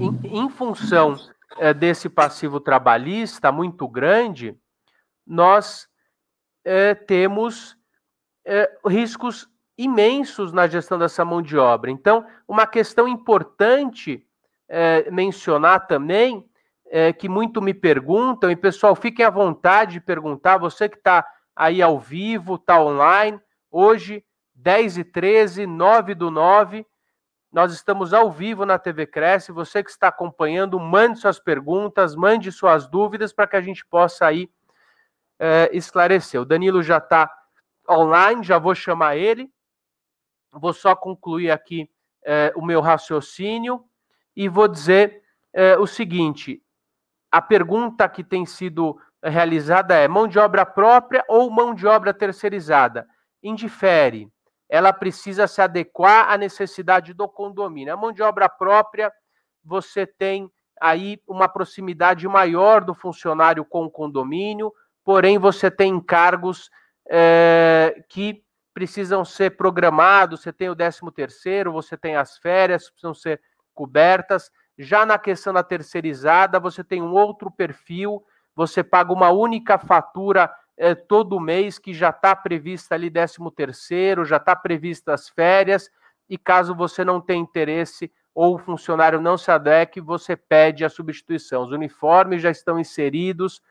em, 0.00 0.40
em, 0.40 0.50
função 0.50 1.14
é, 1.58 1.72
desse 1.72 2.08
passivo 2.08 2.58
trabalhista 2.58 3.52
muito 3.52 3.86
grande, 3.86 4.58
nós 5.24 5.88
é, 6.64 6.92
temos 6.92 7.78
é, 8.44 8.76
riscos 8.84 9.48
imensos 9.78 10.52
na 10.52 10.66
gestão 10.66 10.98
dessa 10.98 11.24
mão 11.24 11.40
de 11.40 11.56
obra. 11.56 11.88
Então, 11.88 12.26
uma 12.48 12.66
questão 12.66 13.06
importante 13.06 14.25
é, 14.68 15.10
mencionar 15.10 15.86
também, 15.86 16.44
é, 16.88 17.12
que 17.12 17.28
muito 17.28 17.60
me 17.60 17.74
perguntam, 17.74 18.50
e 18.50 18.56
pessoal, 18.56 18.94
fiquem 18.94 19.24
à 19.24 19.30
vontade 19.30 19.94
de 19.94 20.00
perguntar, 20.00 20.58
você 20.58 20.88
que 20.88 20.96
está 20.96 21.26
aí 21.54 21.82
ao 21.82 21.98
vivo, 21.98 22.56
está 22.56 22.80
online, 22.80 23.40
hoje, 23.70 24.24
10 24.54 24.98
e 24.98 25.04
13, 25.04 25.66
9 25.66 26.14
do 26.14 26.30
9, 26.30 26.86
nós 27.52 27.72
estamos 27.72 28.12
ao 28.12 28.30
vivo 28.30 28.66
na 28.66 28.78
TV 28.78 29.06
Cresce. 29.06 29.50
Você 29.50 29.82
que 29.82 29.90
está 29.90 30.08
acompanhando, 30.08 30.78
mande 30.78 31.18
suas 31.18 31.38
perguntas, 31.38 32.14
mande 32.14 32.52
suas 32.52 32.86
dúvidas 32.86 33.32
para 33.32 33.46
que 33.46 33.56
a 33.56 33.62
gente 33.62 33.82
possa 33.86 34.26
aí 34.26 34.50
é, 35.38 35.70
esclarecer. 35.72 36.38
O 36.38 36.44
Danilo 36.44 36.82
já 36.82 36.98
está 36.98 37.30
online, 37.88 38.42
já 38.42 38.58
vou 38.58 38.74
chamar 38.74 39.16
ele. 39.16 39.50
Vou 40.52 40.74
só 40.74 40.94
concluir 40.94 41.50
aqui 41.50 41.88
é, 42.22 42.52
o 42.54 42.62
meu 42.62 42.82
raciocínio 42.82 43.82
e 44.36 44.48
vou 44.48 44.68
dizer 44.68 45.22
é, 45.52 45.78
o 45.78 45.86
seguinte: 45.86 46.62
a 47.32 47.40
pergunta 47.40 48.08
que 48.08 48.22
tem 48.22 48.44
sido 48.44 49.00
realizada 49.22 49.94
é 49.94 50.06
mão 50.06 50.28
de 50.28 50.38
obra 50.38 50.66
própria 50.66 51.24
ou 51.28 51.50
mão 51.50 51.74
de 51.74 51.86
obra 51.86 52.12
terceirizada? 52.12 53.08
Indifere 53.42 54.30
ela 54.68 54.92
precisa 54.92 55.46
se 55.46 55.60
adequar 55.60 56.30
à 56.30 56.36
necessidade 56.36 57.14
do 57.14 57.28
condomínio. 57.28 57.92
A 57.92 57.96
mão 57.96 58.12
de 58.12 58.22
obra 58.22 58.48
própria, 58.48 59.12
você 59.64 60.06
tem 60.06 60.50
aí 60.80 61.20
uma 61.26 61.48
proximidade 61.48 62.26
maior 62.28 62.84
do 62.84 62.94
funcionário 62.94 63.64
com 63.64 63.84
o 63.84 63.90
condomínio, 63.90 64.72
porém 65.04 65.38
você 65.38 65.70
tem 65.70 65.94
encargos 65.94 66.70
é, 67.08 68.04
que 68.08 68.42
precisam 68.74 69.24
ser 69.24 69.56
programados, 69.56 70.42
você 70.42 70.52
tem 70.52 70.68
o 70.68 70.76
13 70.76 71.00
terceiro, 71.14 71.72
você 71.72 71.96
tem 71.96 72.16
as 72.16 72.36
férias, 72.36 72.90
precisam 72.90 73.14
ser 73.14 73.40
cobertas. 73.76 74.50
Já 74.78 75.06
na 75.06 75.18
questão 75.18 75.52
da 75.52 75.62
terceirizada, 75.62 76.58
você 76.58 76.82
tem 76.82 77.02
um 77.02 77.12
outro 77.12 77.50
perfil, 77.50 78.24
você 78.54 78.82
paga 78.82 79.12
uma 79.12 79.30
única 79.30 79.78
fatura 79.78 80.50
é, 80.76 80.94
todo 80.94 81.38
mês 81.38 81.78
que 81.78 81.94
já 81.94 82.10
está 82.10 82.34
prevista 82.34 82.94
ali 82.94 83.10
13 83.10 83.36
terceiro, 83.54 84.24
já 84.24 84.38
está 84.38 84.56
prevista 84.56 85.14
as 85.14 85.28
férias, 85.28 85.90
e 86.28 86.36
caso 86.36 86.74
você 86.74 87.04
não 87.04 87.20
tenha 87.20 87.40
interesse 87.40 88.10
ou 88.34 88.56
o 88.56 88.58
funcionário 88.58 89.18
não 89.18 89.38
se 89.38 89.50
adeque, 89.50 89.98
você 89.98 90.36
pede 90.36 90.84
a 90.84 90.90
substituição. 90.90 91.62
Os 91.62 91.72
uniformes 91.72 92.42
já 92.42 92.50
estão 92.50 92.78
inseridos. 92.78 93.62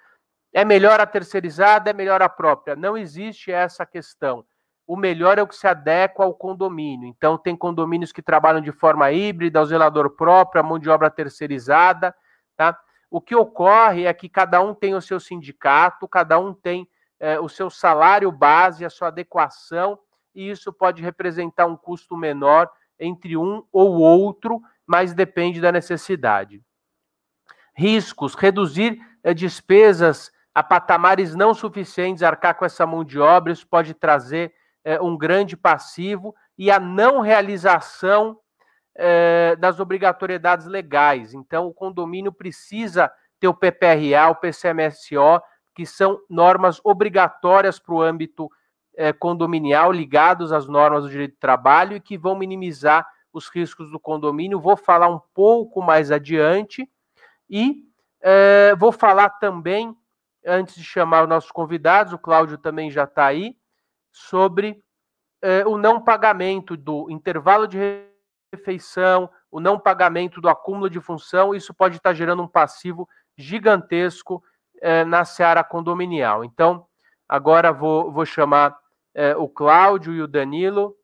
É 0.51 0.65
melhor 0.65 0.99
a 0.99 1.05
terceirizada, 1.05 1.91
é 1.91 1.93
melhor 1.93 2.23
a 2.23 2.29
própria. 2.29 2.75
Não 2.75 2.97
existe 2.97 3.51
essa 3.51 3.85
questão. 3.85 4.43
O 4.87 4.95
melhor 4.95 5.39
é 5.39 5.41
o 5.41 5.47
que 5.47 5.55
se 5.55 5.67
adequa 5.67 6.23
ao 6.23 6.33
condomínio. 6.33 7.07
Então, 7.07 7.37
tem 7.37 7.55
condomínios 7.55 8.11
que 8.11 8.21
trabalham 8.21 8.61
de 8.61 8.71
forma 8.71 9.11
híbrida, 9.11 9.61
o 9.61 9.65
zelador 9.65 10.11
próprio, 10.11 10.59
a 10.59 10.63
mão 10.63 10.77
de 10.77 10.89
obra 10.89 11.09
terceirizada. 11.09 12.15
Tá? 12.55 12.77
O 13.09 13.19
que 13.19 13.35
ocorre 13.35 14.05
é 14.05 14.13
que 14.13 14.29
cada 14.29 14.61
um 14.61 14.73
tem 14.73 14.93
o 14.93 15.01
seu 15.01 15.19
sindicato, 15.19 16.07
cada 16.07 16.37
um 16.39 16.53
tem 16.53 16.87
é, 17.19 17.39
o 17.39 17.49
seu 17.49 17.69
salário 17.69 18.31
base, 18.31 18.85
a 18.85 18.89
sua 18.89 19.07
adequação, 19.07 19.97
e 20.33 20.49
isso 20.49 20.71
pode 20.71 21.01
representar 21.01 21.65
um 21.65 21.77
custo 21.77 22.15
menor 22.15 22.69
entre 22.99 23.37
um 23.37 23.63
ou 23.71 23.93
outro, 23.93 24.61
mas 24.85 25.13
depende 25.13 25.61
da 25.61 25.71
necessidade. 25.71 26.61
Riscos: 27.73 28.35
reduzir 28.35 28.99
é, 29.23 29.33
despesas 29.33 30.31
a 30.53 30.63
patamares 30.63 31.35
não 31.35 31.53
suficientes, 31.53 32.23
arcar 32.23 32.55
com 32.55 32.63
essa 32.63 32.85
mão 32.85 33.03
de 33.03 33.19
obra, 33.19 33.51
isso 33.51 33.67
pode 33.67 33.93
trazer 33.93 34.53
é, 34.85 35.01
um 35.01 35.17
grande 35.17 35.57
passivo, 35.57 36.33
e 36.57 36.71
a 36.71 36.79
não 36.79 37.19
realização 37.19 38.39
é, 38.95 39.55
das 39.57 39.79
obrigatoriedades 39.79 40.67
legais. 40.67 41.33
Então, 41.33 41.67
o 41.67 41.73
condomínio 41.73 42.31
precisa 42.31 43.11
ter 43.39 43.47
o 43.47 43.53
PPRA, 43.53 44.29
o 44.29 44.35
PCMSO, 44.35 45.41
que 45.73 45.85
são 45.85 46.19
normas 46.29 46.79
obrigatórias 46.83 47.77
para 47.77 47.93
o 47.93 48.01
âmbito 48.01 48.49
é, 48.95 49.11
condominial, 49.11 49.91
ligados 49.91 50.53
às 50.53 50.67
normas 50.67 51.03
do 51.03 51.09
direito 51.09 51.33
do 51.33 51.39
trabalho 51.39 51.97
e 51.97 51.99
que 51.99 52.17
vão 52.17 52.35
minimizar 52.35 53.05
os 53.33 53.49
riscos 53.49 53.91
do 53.91 53.99
condomínio. 53.99 54.61
Vou 54.61 54.77
falar 54.77 55.09
um 55.09 55.19
pouco 55.33 55.81
mais 55.81 56.11
adiante 56.11 56.89
e 57.49 57.83
é, 58.21 58.73
vou 58.77 58.93
falar 58.93 59.29
também, 59.31 59.95
antes 60.45 60.75
de 60.75 60.83
chamar 60.83 61.23
os 61.23 61.29
nossos 61.29 61.51
convidados, 61.51 62.13
o 62.13 62.17
Cláudio 62.17 62.57
também 62.57 62.89
já 62.89 63.03
está 63.03 63.25
aí, 63.25 63.57
sobre 64.15 64.81
é, 65.41 65.65
o 65.65 65.77
não 65.77 66.01
pagamento 66.01 66.77
do 66.77 67.11
intervalo 67.11 67.67
de 67.67 67.77
refeição, 68.53 69.29
o 69.51 69.59
não 69.59 69.77
pagamento 69.77 70.39
do 70.39 70.47
acúmulo 70.47 70.89
de 70.89 71.01
função. 71.01 71.53
Isso 71.53 71.73
pode 71.73 71.97
estar 71.97 72.13
gerando 72.13 72.41
um 72.41 72.47
passivo 72.47 73.07
gigantesco 73.37 74.41
é, 74.81 75.03
na 75.03 75.25
seara 75.25 75.65
condominial. 75.65 76.45
Então, 76.45 76.87
agora 77.27 77.73
vou, 77.73 78.09
vou 78.09 78.25
chamar 78.25 78.77
é, 79.13 79.35
o 79.35 79.49
Cláudio 79.49 80.13
e 80.13 80.21
o 80.21 80.27
Danilo. 80.27 80.95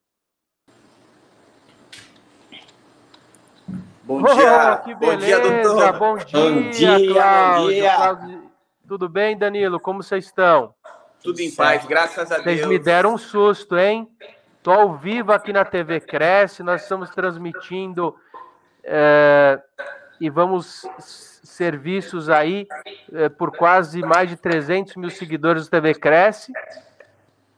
Bom 4.03 4.23
dia, 4.23 4.79
oh, 4.79 4.83
que 4.85 4.95
beleza, 4.95 5.39
bom 5.41 5.49
dia, 5.49 5.63
doutor. 5.63 5.99
Bom 5.99 6.17
dia, 6.17 6.39
bom 6.39 6.69
dia, 6.69 7.13
Cláudio. 7.13 7.61
Bom 7.61 7.69
dia. 7.69 7.95
Cláudio. 7.95 8.51
Tudo 8.87 9.09
bem, 9.09 9.37
Danilo? 9.37 9.81
Como 9.81 10.01
vocês 10.01 10.25
estão? 10.25 10.73
Tudo 11.23 11.39
em 11.39 11.51
paz, 11.53 11.85
graças 11.85 12.31
a 12.31 12.39
Deus. 12.39 12.43
Vocês 12.43 12.67
me 12.67 12.79
deram 12.79 13.13
um 13.13 13.17
susto, 13.17 13.77
hein? 13.77 14.07
Estou 14.57 14.73
ao 14.73 14.97
vivo 14.97 15.31
aqui 15.31 15.53
na 15.53 15.63
TV 15.63 15.99
Cresce, 15.99 16.63
nós 16.63 16.81
estamos 16.81 17.09
transmitindo 17.11 18.15
é, 18.83 19.61
e 20.19 20.29
vamos 20.29 20.85
serviços 21.43 22.29
aí 22.29 22.67
é, 23.13 23.29
por 23.29 23.55
quase 23.55 24.01
mais 24.01 24.29
de 24.29 24.35
300 24.35 24.95
mil 24.95 25.09
seguidores 25.11 25.65
do 25.65 25.69
TV 25.69 25.93
Cresce 25.93 26.51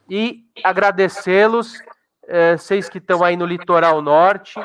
e 0.09 0.43
agradecê-los, 0.61 1.81
é, 2.27 2.57
vocês 2.57 2.89
que 2.89 2.97
estão 2.97 3.23
aí 3.23 3.37
no 3.37 3.45
litoral 3.45 4.01
norte. 4.01 4.59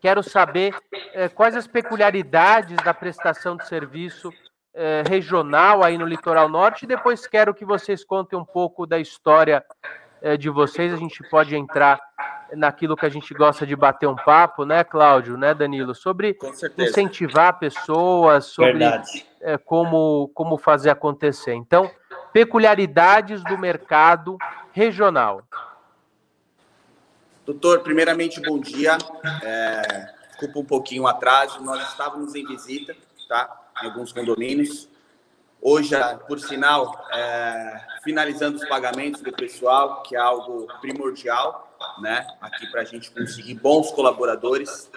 Quero 0.00 0.22
saber 0.22 0.72
é, 1.12 1.28
quais 1.28 1.56
as 1.56 1.66
peculiaridades 1.66 2.76
da 2.84 2.94
prestação 2.94 3.56
de 3.56 3.66
serviço 3.66 4.32
é, 4.78 5.02
regional 5.08 5.82
aí 5.82 5.98
no 5.98 6.06
litoral 6.06 6.48
norte. 6.48 6.84
E 6.84 6.86
depois 6.86 7.26
quero 7.26 7.52
que 7.52 7.64
vocês 7.64 8.04
contem 8.04 8.38
um 8.38 8.44
pouco 8.44 8.86
da 8.86 8.98
história 8.98 9.64
é, 10.22 10.36
de 10.36 10.48
vocês. 10.48 10.92
A 10.92 10.96
gente 10.96 11.20
pode 11.28 11.56
entrar 11.56 12.00
naquilo 12.54 12.96
que 12.96 13.04
a 13.04 13.08
gente 13.08 13.34
gosta 13.34 13.66
de 13.66 13.74
bater 13.74 14.06
um 14.06 14.14
papo, 14.14 14.64
né, 14.64 14.82
Cláudio, 14.82 15.36
né, 15.36 15.52
Danilo, 15.52 15.94
sobre 15.94 16.38
incentivar 16.78 17.58
pessoas, 17.58 18.46
sobre 18.46 18.84
é, 19.42 19.58
como, 19.58 20.30
como 20.32 20.56
fazer 20.56 20.90
acontecer. 20.90 21.52
Então, 21.52 21.90
peculiaridades 22.32 23.42
do 23.44 23.58
mercado 23.58 24.38
regional. 24.72 25.42
Doutor, 27.44 27.80
primeiramente, 27.80 28.40
bom 28.40 28.58
dia. 28.58 28.96
É, 29.42 30.08
desculpa 30.28 30.58
um 30.60 30.64
pouquinho 30.64 31.02
o 31.02 31.06
atraso, 31.08 31.62
nós 31.62 31.82
estávamos 31.90 32.34
em 32.34 32.46
visita, 32.46 32.94
tá? 33.28 33.67
Em 33.82 33.86
alguns 33.86 34.12
condomínios. 34.12 34.88
Hoje, 35.60 35.94
por 36.26 36.38
sinal, 36.38 37.08
é, 37.12 37.80
finalizando 38.04 38.58
os 38.58 38.68
pagamentos 38.68 39.20
do 39.20 39.32
pessoal, 39.32 40.02
que 40.02 40.14
é 40.14 40.18
algo 40.18 40.68
primordial, 40.80 41.76
né? 42.00 42.26
Aqui 42.40 42.70
para 42.70 42.82
a 42.82 42.84
gente 42.84 43.10
conseguir 43.10 43.54
bons 43.54 43.90
colaboradores. 43.90 44.90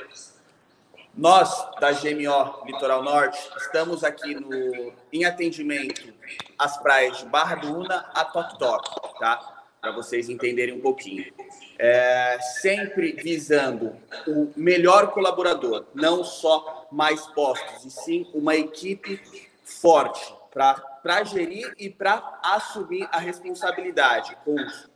Nós, 1.15 1.67
da 1.79 1.91
GMO 1.91 2.65
Litoral 2.65 3.03
Norte, 3.03 3.39
estamos 3.57 4.03
aqui 4.03 4.33
no, 4.35 4.93
em 5.11 5.25
atendimento 5.25 6.13
às 6.57 6.77
praias 6.77 7.17
de 7.17 7.25
Barra 7.25 7.55
do 7.55 7.79
Una 7.79 8.09
a 8.13 8.23
Toc 8.23 8.57
Toc, 8.57 9.19
tá? 9.19 9.63
Para 9.81 9.91
vocês 9.91 10.29
entenderem 10.29 10.75
um 10.75 10.79
pouquinho. 10.79 11.33
É, 11.77 12.37
sempre 12.39 13.13
visando 13.13 13.96
o 14.27 14.53
melhor 14.55 15.11
colaborador, 15.11 15.85
não 15.94 16.24
só 16.24 16.80
mais 16.92 17.25
postos, 17.27 17.86
e 17.86 17.90
sim 17.90 18.30
uma 18.34 18.56
equipe 18.56 19.22
forte 19.64 20.34
para 20.51 21.24
gerir 21.24 21.74
e 21.77 21.90
para 21.90 22.40
assumir 22.44 23.08
a 23.12 23.20
responsabilidade 23.20 24.36
com 24.44 24.56
os 24.56 24.90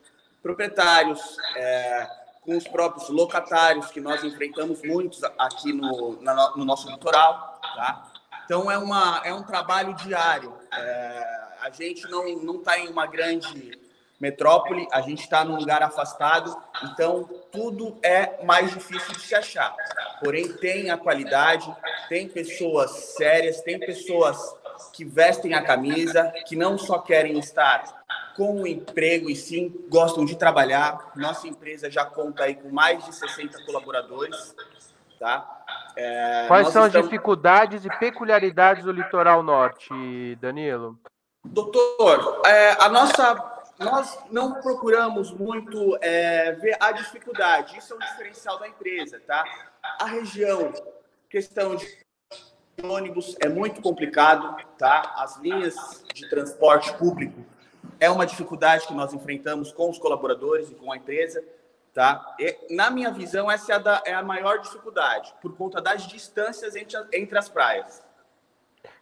proprietários, 0.44 1.38
é, 1.56 2.08
com 2.42 2.56
os 2.56 2.68
próprios 2.68 3.10
locatários, 3.10 3.88
que 3.88 4.02
nós 4.02 4.24
enfrentamos 4.24 4.82
muitos 4.84 5.24
aqui 5.38 5.74
no, 5.74 6.22
na, 6.22 6.56
no 6.56 6.66
nosso 6.66 6.90
litoral. 6.90 7.60
Tá? 7.76 8.12
Então, 8.44 8.70
é, 8.70 8.78
uma, 8.78 9.22
é 9.24 9.34
um 9.34 9.44
trabalho 9.44 9.96
diário. 9.96 10.54
É, 10.72 11.46
a 11.62 11.70
gente 11.72 12.08
não 12.10 12.58
está 12.58 12.78
em 12.78 12.90
uma 12.90 13.08
grande 13.08 13.80
metrópole, 14.20 14.88
a 14.92 15.02
gente 15.02 15.22
está 15.22 15.44
num 15.44 15.58
lugar 15.58 15.82
afastado, 15.82 16.56
então 16.84 17.28
tudo 17.56 17.98
é 18.04 18.44
mais 18.44 18.72
difícil 18.72 19.14
de 19.14 19.22
se 19.22 19.34
achar. 19.34 19.74
Porém, 20.22 20.52
tem 20.54 20.92
a 20.92 20.98
qualidade, 20.98 21.74
tem 22.10 22.28
pessoas 22.28 22.92
sérias, 23.18 23.62
tem 23.62 23.80
pessoas 23.80 24.38
que 24.94 25.06
vestem 25.06 25.54
a 25.54 25.64
camisa, 25.64 26.32
que 26.46 26.56
não 26.56 26.78
só 26.78 27.00
querem 27.00 27.40
estar 27.40 28.04
com 28.36 28.62
o 28.62 28.68
emprego 28.68 29.30
e 29.30 29.36
sim 29.36 29.74
gostam 29.90 30.26
de 30.26 30.36
trabalhar. 30.36 31.12
Nossa 31.16 31.48
empresa 31.48 31.90
já 31.90 32.06
conta 32.06 32.44
aí 32.44 32.56
com 32.56 32.70
mais 32.70 33.04
de 33.06 33.16
60 33.16 33.66
colaboradores. 33.66 34.54
Tá? 35.18 35.64
É, 35.96 36.46
Quais 36.48 36.68
são 36.68 36.86
estamos... 36.86 36.96
as 36.96 37.04
dificuldades 37.04 37.86
e 37.86 37.90
peculiaridades 37.98 38.84
do 38.84 38.92
litoral 38.92 39.42
norte, 39.42 40.36
Danilo? 40.42 41.00
Doutor, 41.46 42.42
é, 42.46 42.72
a 42.84 42.90
nossa 42.90 43.55
nós 43.80 44.18
não 44.32 44.62
procuramos 44.62 45.32
muito 45.32 45.98
é, 46.02 46.54
ver 46.54 46.78
a 46.80 46.92
dificuldade. 46.92 47.78
Isso 47.78 47.94
é 47.94 47.96
um 47.96 48.00
diferencial 48.00 48.60
da 48.60 48.68
empresa, 48.68 49.22
tá? 49.26 49.44
A 50.00 50.06
região, 50.06 50.74
questão 51.30 51.76
de 51.76 51.86
ônibus 52.84 53.36
é 53.40 53.50
muito 53.50 53.82
complicado, 53.82 54.56
tá? 54.78 55.14
As 55.18 55.38
linhas 55.38 55.76
de 56.14 56.30
transporte 56.30 56.94
público 56.98 57.44
é 58.00 58.10
uma 58.10 58.26
dificuldade 58.26 58.88
que 58.88 58.94
nós 58.94 59.14
enfrentamos 59.14 59.72
com 59.72 59.90
os 59.90 59.98
colaboradores 59.98 60.70
e 60.70 60.76
com 60.76 60.92
a 60.92 60.98
empresa, 60.98 61.44
tá? 61.94 62.36
E, 62.40 62.74
na 62.76 62.90
minha 62.90 63.12
visão, 63.12 63.50
essa 63.50 63.74
é 63.74 63.76
a, 63.76 63.80
da, 63.80 64.04
é 64.06 64.14
a, 64.14 64.24
maior 64.24 64.60
dificuldade, 64.60 65.34
por 65.42 65.56
conta 65.56 65.82
das 65.82 66.08
distâncias 66.08 66.76
entre, 66.76 66.98
entre 67.14 67.38
as 67.38 67.50
praias. 67.50 68.04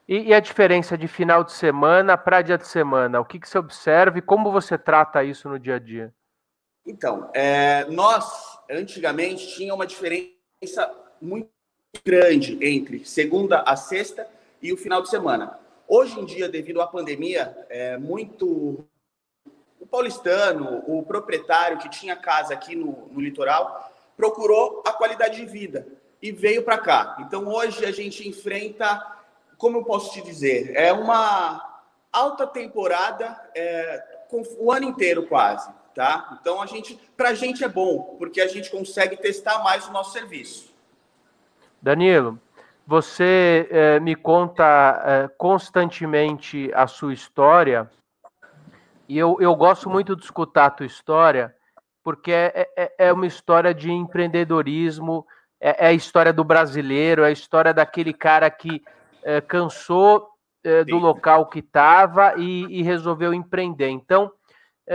E, 0.07 0.29
e, 0.29 0.33
a 0.33 0.39
diferença 0.39 0.97
de 0.97 1.07
final 1.07 1.43
de 1.43 1.53
semana 1.53 2.17
para 2.17 2.41
dia 2.41 2.57
de 2.57 2.67
semana? 2.67 3.21
O 3.21 3.25
que, 3.25 3.39
que 3.39 3.47
você 3.47 3.57
observa 3.57 4.17
e 4.17 4.21
como 4.21 4.51
você 4.51 4.77
trata 4.77 5.23
isso 5.23 5.47
no 5.47 5.57
dia 5.57 5.75
a 5.75 5.79
dia? 5.79 6.13
Então, 6.85 7.29
é, 7.33 7.85
nós, 7.85 8.59
antigamente, 8.69 9.47
tinha 9.55 9.73
uma 9.73 9.87
diferença 9.87 10.93
muito 11.21 11.49
grande 12.05 12.57
entre 12.61 13.05
segunda 13.05 13.61
a 13.61 13.75
sexta 13.75 14.27
e 14.61 14.73
o 14.73 14.77
final 14.77 15.01
de 15.01 15.09
semana. 15.09 15.57
Hoje 15.87 16.19
em 16.19 16.25
dia, 16.25 16.49
devido 16.49 16.81
à 16.81 16.87
pandemia, 16.87 17.55
é 17.69 17.97
muito 17.97 18.85
o 19.79 19.85
paulistano, 19.85 20.83
o 20.87 21.03
proprietário 21.03 21.77
que 21.77 21.89
tinha 21.89 22.15
casa 22.15 22.53
aqui 22.53 22.75
no, 22.75 23.07
no 23.11 23.21
litoral, 23.21 23.91
procurou 24.15 24.81
a 24.85 24.91
qualidade 24.93 25.37
de 25.37 25.45
vida 25.45 25.87
e 26.21 26.31
veio 26.31 26.63
para 26.63 26.77
cá. 26.77 27.17
Então, 27.19 27.47
hoje 27.47 27.85
a 27.85 27.91
gente 27.91 28.27
enfrenta, 28.27 29.05
como 29.57 29.77
eu 29.77 29.83
posso 29.83 30.11
te 30.13 30.21
dizer, 30.21 30.73
é 30.75 30.91
uma 30.91 31.81
alta 32.11 32.45
temporada 32.45 33.39
é, 33.55 34.25
com 34.29 34.43
o 34.59 34.71
ano 34.71 34.85
inteiro 34.85 35.27
quase, 35.27 35.71
tá? 35.95 36.37
Então, 36.39 36.61
a 36.61 36.65
gente, 36.65 36.95
para 37.15 37.29
a 37.29 37.33
gente 37.33 37.63
é 37.63 37.67
bom, 37.67 38.15
porque 38.17 38.41
a 38.41 38.47
gente 38.47 38.69
consegue 38.69 39.17
testar 39.17 39.63
mais 39.63 39.87
o 39.87 39.91
nosso 39.91 40.11
serviço. 40.11 40.73
Danilo, 41.81 42.39
você 42.85 43.67
eh, 43.69 43.99
me 43.99 44.15
conta 44.15 45.03
eh, 45.05 45.29
constantemente 45.37 46.71
a 46.73 46.87
sua 46.87 47.13
história 47.13 47.89
e 49.07 49.17
eu, 49.17 49.37
eu 49.39 49.55
gosto 49.55 49.89
muito 49.89 50.15
de 50.15 50.23
escutar 50.23 50.65
a 50.65 50.71
tua 50.71 50.85
história 50.85 51.53
porque 52.03 52.31
é, 52.31 52.67
é, 52.75 52.93
é 52.97 53.13
uma 53.13 53.25
história 53.25 53.73
de 53.73 53.89
empreendedorismo, 53.89 55.25
é, 55.59 55.85
é, 55.85 55.87
a 55.87 55.93
história 55.93 56.33
do 56.33 56.43
brasileiro, 56.43 57.23
é 57.23 57.27
a 57.27 57.31
história 57.31 57.73
daquele 57.73 58.13
cara 58.13 58.49
que 58.51 58.83
eh, 59.23 59.41
cansou 59.41 60.29
do 60.87 60.97
local 60.97 61.47
que 61.47 61.59
estava 61.59 62.35
e, 62.37 62.79
e, 62.79 62.81
resolveu 62.83 63.33
empreender. 63.33 63.89
Então, 63.89 64.31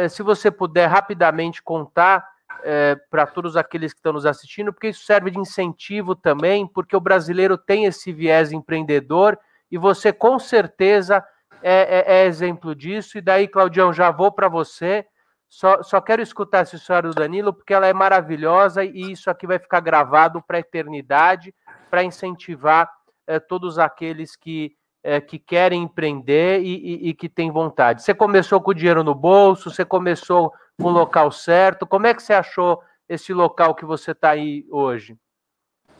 se 0.08 0.22
você 0.22 0.50
puder 0.50 0.86
rapidamente 0.86 1.62
contar 1.62 2.26
é, 2.64 2.96
para 3.10 3.26
todos 3.26 3.56
aqueles 3.56 3.92
que 3.92 3.98
estão 3.98 4.12
nos 4.12 4.26
assistindo, 4.26 4.72
porque 4.72 4.88
isso 4.88 5.04
serve 5.04 5.30
de 5.30 5.38
incentivo 5.38 6.14
também, 6.14 6.66
porque 6.66 6.96
o 6.96 7.00
brasileiro 7.00 7.56
tem 7.56 7.84
esse 7.84 8.12
viés 8.12 8.52
empreendedor 8.52 9.38
e 9.70 9.78
você 9.78 10.12
com 10.12 10.38
certeza 10.38 11.24
é, 11.62 11.98
é, 11.98 12.22
é 12.22 12.26
exemplo 12.26 12.74
disso. 12.74 13.18
E 13.18 13.20
daí, 13.20 13.46
Claudião, 13.46 13.92
já 13.92 14.10
vou 14.10 14.32
para 14.32 14.48
você. 14.48 15.06
Só, 15.48 15.82
só 15.82 16.00
quero 16.00 16.20
escutar 16.20 16.60
essa 16.60 16.76
história 16.76 17.08
do 17.08 17.14
Danilo, 17.14 17.52
porque 17.52 17.72
ela 17.72 17.86
é 17.86 17.92
maravilhosa 17.92 18.84
e 18.84 19.12
isso 19.12 19.30
aqui 19.30 19.46
vai 19.46 19.58
ficar 19.58 19.80
gravado 19.80 20.42
para 20.42 20.58
a 20.58 20.60
eternidade, 20.60 21.54
para 21.90 22.04
incentivar 22.04 22.90
é, 23.28 23.38
todos 23.38 23.78
aqueles 23.78 24.34
que 24.34 24.74
é, 25.04 25.20
que 25.20 25.38
querem 25.38 25.84
empreender 25.84 26.60
e, 26.60 26.74
e, 26.74 27.08
e, 27.10 27.14
que 27.14 27.28
têm 27.28 27.50
vontade? 27.50 28.02
Você 28.02 28.12
começou 28.12 28.60
com 28.60 28.72
o 28.72 28.74
dinheiro 28.74 29.04
no 29.04 29.14
bolso, 29.14 29.70
você 29.70 29.84
começou 29.84 30.52
com 30.80 30.88
o 30.88 30.90
local 30.90 31.30
certo. 31.30 31.86
Como 31.86 32.06
é 32.06 32.14
que 32.14 32.22
você 32.22 32.32
achou 32.32 32.82
esse 33.08 33.32
local 33.32 33.74
que 33.74 33.84
você 33.84 34.10
está 34.10 34.30
aí 34.30 34.66
hoje? 34.70 35.16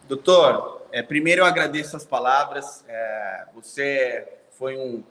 Doutor, 0.08 0.82
é, 0.90 1.02
primeiro 1.02 1.42
eu 1.42 1.46
agradeço 1.46 1.96
as 1.96 2.04
palavras. 2.04 2.84
É, 2.88 3.46
você 3.54 4.26
foi 4.50 4.76
um, 4.76 5.04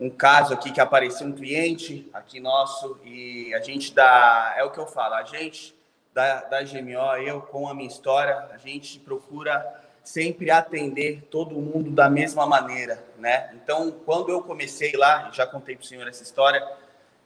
um 0.00 0.08
caso 0.08 0.54
aqui 0.54 0.72
que 0.72 0.80
apareceu 0.80 1.26
um 1.26 1.32
cliente 1.32 2.08
aqui 2.12 2.40
nosso 2.40 2.98
e 3.04 3.52
a 3.54 3.60
gente 3.60 3.92
dá, 3.92 4.54
é 4.56 4.64
o 4.64 4.70
que 4.70 4.78
eu 4.78 4.86
falo, 4.86 5.14
a 5.14 5.24
gente 5.24 5.76
da, 6.12 6.42
da 6.42 6.62
GMO, 6.62 7.16
eu 7.24 7.40
com 7.42 7.68
a 7.68 7.74
minha 7.74 7.88
história, 7.88 8.48
a 8.52 8.56
gente 8.56 9.00
procura 9.00 9.83
sempre 10.04 10.50
atender 10.50 11.26
todo 11.30 11.54
mundo 11.54 11.90
da 11.90 12.10
mesma 12.10 12.46
maneira, 12.46 13.02
né? 13.18 13.50
Então, 13.54 13.90
quando 13.90 14.30
eu 14.30 14.42
comecei 14.42 14.92
lá, 14.92 15.30
já 15.32 15.46
contei 15.46 15.74
para 15.74 15.82
o 15.82 15.86
senhor 15.86 16.06
essa 16.06 16.22
história, 16.22 16.62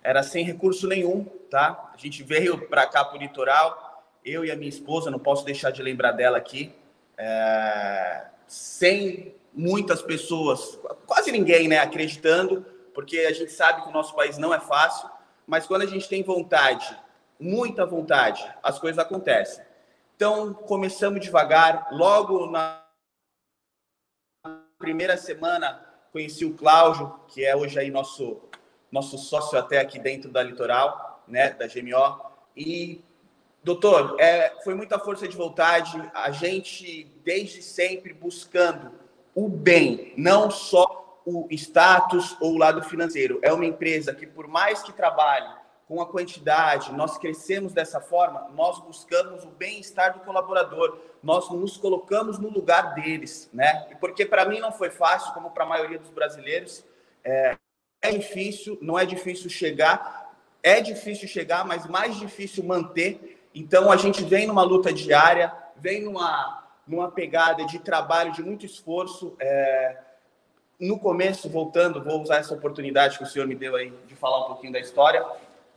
era 0.03 0.23
sem 0.23 0.45
recurso 0.45 0.87
nenhum, 0.87 1.25
tá? 1.51 1.91
A 1.93 1.97
gente 1.97 2.23
veio 2.23 2.69
para 2.69 2.87
cá 2.87 3.05
para 3.05 3.19
o 3.19 3.21
litoral, 3.21 4.05
eu 4.25 4.45
e 4.45 4.51
a 4.51 4.57
minha 4.57 4.69
esposa, 4.69 5.11
não 5.11 5.19
posso 5.19 5.45
deixar 5.45 5.73
de 5.73 5.83
lembrar 5.83 6.13
dela 6.13 6.39
aqui, 6.39 6.73
é, 7.17 8.27
sem 8.47 9.35
muitas 9.53 10.01
pessoas, 10.01 10.79
quase 11.05 11.33
ninguém, 11.33 11.67
né, 11.67 11.79
acreditando, 11.79 12.65
porque 12.95 13.19
a 13.21 13.33
gente 13.33 13.51
sabe 13.51 13.83
que 13.83 13.89
o 13.89 13.93
nosso 13.93 14.15
país 14.15 14.39
não 14.39 14.55
é 14.55 14.61
fácil, 14.61 15.11
mas 15.47 15.67
quando 15.67 15.83
a 15.83 15.87
gente 15.87 16.09
tem 16.09 16.23
vontade, 16.23 16.97
muita 17.41 17.85
vontade, 17.85 18.49
as 18.63 18.79
coisas 18.79 18.99
acontecem. 18.99 19.65
Então, 20.19 20.53
começamos 20.53 21.21
devagar. 21.21 21.87
Logo 21.93 22.51
na 22.51 22.83
primeira 24.77 25.17
semana, 25.17 25.81
conheci 26.11 26.45
o 26.45 26.55
Cláudio, 26.55 27.15
que 27.29 27.45
é 27.45 27.55
hoje 27.55 27.79
aí 27.79 27.89
nosso, 27.89 28.43
nosso 28.91 29.17
sócio 29.17 29.57
até 29.57 29.79
aqui 29.79 29.97
dentro 29.97 30.29
da 30.29 30.43
Litoral, 30.43 31.23
né, 31.29 31.51
da 31.51 31.69
GMO. 31.69 32.21
E, 32.57 33.01
doutor, 33.63 34.17
é, 34.19 34.57
foi 34.65 34.75
muita 34.75 34.99
força 34.99 35.29
de 35.29 35.37
vontade. 35.37 35.97
A 36.13 36.33
gente, 36.33 37.05
desde 37.23 37.63
sempre, 37.63 38.13
buscando 38.13 38.91
o 39.37 39.49
bem, 39.49 40.15
não 40.17 40.51
só 40.51 41.23
o 41.25 41.47
status 41.53 42.37
ou 42.41 42.55
o 42.55 42.59
lado 42.59 42.83
financeiro. 42.83 43.39
É 43.41 43.53
uma 43.53 43.67
empresa 43.67 44.13
que, 44.13 44.27
por 44.27 44.49
mais 44.49 44.83
que 44.83 44.93
trabalhe 44.93 45.58
com 45.89 46.03
a 46.03 46.07
quantidade, 46.07 46.93
nós 46.93 47.17
crescemos 47.17 47.73
dessa 47.73 47.99
forma, 47.99 48.47
nós 48.55 48.79
buscamos 48.79 49.43
o 49.45 49.49
bem-estar 49.49 50.13
do 50.13 50.21
colaborador, 50.21 50.99
nós 51.23 51.51
nos 51.51 51.79
colocamos 51.79 52.39
no 52.39 52.51
lugar 52.51 52.95
deles, 52.95 53.49
né? 53.55 53.89
Porque 53.99 54.27
para 54.27 54.45
mim 54.45 54.61
não 54.61 54.71
foi 54.71 54.91
fácil, 54.91 55.33
como 55.33 55.51
para 55.51 55.65
a 55.65 55.67
maioria 55.67 55.99
dos 55.99 56.11
brasileiros, 56.11 56.85
é, 57.25 57.57
é 58.03 58.11
difícil, 58.11 58.77
não 58.83 58.99
é 58.99 59.07
difícil 59.07 59.49
chegar, 59.49 60.37
é 60.63 60.79
difícil 60.83 61.27
chegar, 61.27 61.65
mas 61.65 61.87
mais 61.87 62.17
difícil 62.17 62.63
manter. 62.65 63.49
Então 63.55 63.91
a 63.91 63.97
gente 63.97 64.23
vem 64.23 64.47
numa 64.47 64.63
luta 64.63 64.93
diária, 64.93 65.51
vem 65.75 66.03
numa, 66.03 66.69
numa 66.87 67.11
pegada 67.11 67.65
de 67.65 67.79
trabalho, 67.79 68.31
de 68.33 68.43
muito 68.43 68.67
esforço. 68.67 69.35
É, 69.41 69.97
no 70.79 70.99
começo, 70.99 71.49
voltando, 71.49 72.05
vou 72.05 72.21
usar 72.23 72.37
essa 72.37 72.55
oportunidade 72.55 73.17
que 73.17 73.25
o 73.25 73.27
senhor 73.27 73.49
me 73.49 73.55
deu 73.55 73.75
aí 73.75 73.91
de 74.07 74.15
falar 74.15 74.45
um 74.45 74.49
pouquinho 74.49 74.73
da 74.73 74.79
história 74.79 75.27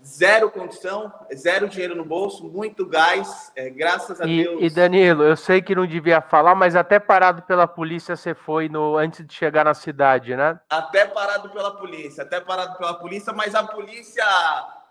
zero 0.04 0.50
condição, 0.50 1.14
zero 1.34 1.70
dinheiro 1.70 1.96
no 1.96 2.04
bolso, 2.04 2.46
muito 2.46 2.86
gás, 2.86 3.52
é, 3.56 3.70
graças 3.70 4.20
a 4.20 4.26
e, 4.26 4.44
Deus. 4.44 4.62
E 4.62 4.70
Danilo, 4.70 5.24
eu 5.24 5.38
sei 5.38 5.62
que 5.62 5.76
não 5.76 5.86
devia 5.86 6.22
falar, 6.22 6.56
mas 6.56 6.76
até 6.76 7.00
parado 7.00 7.44
pela 7.44 7.68
polícia 7.68 8.16
você 8.16 8.34
foi 8.34 8.68
no 8.68 8.98
antes 8.98 9.26
de 9.26 9.34
chegar 9.34 9.66
na 9.66 9.74
cidade, 9.74 10.36
né? 10.36 10.60
Até 10.70 11.06
parado 11.06 11.50
pela 11.50 11.72
polícia, 11.76 12.24
até 12.24 12.40
parado 12.40 12.78
pela 12.78 12.96
polícia, 12.96 13.32
mas 13.32 13.54
a 13.54 13.64
polícia, 13.64 14.26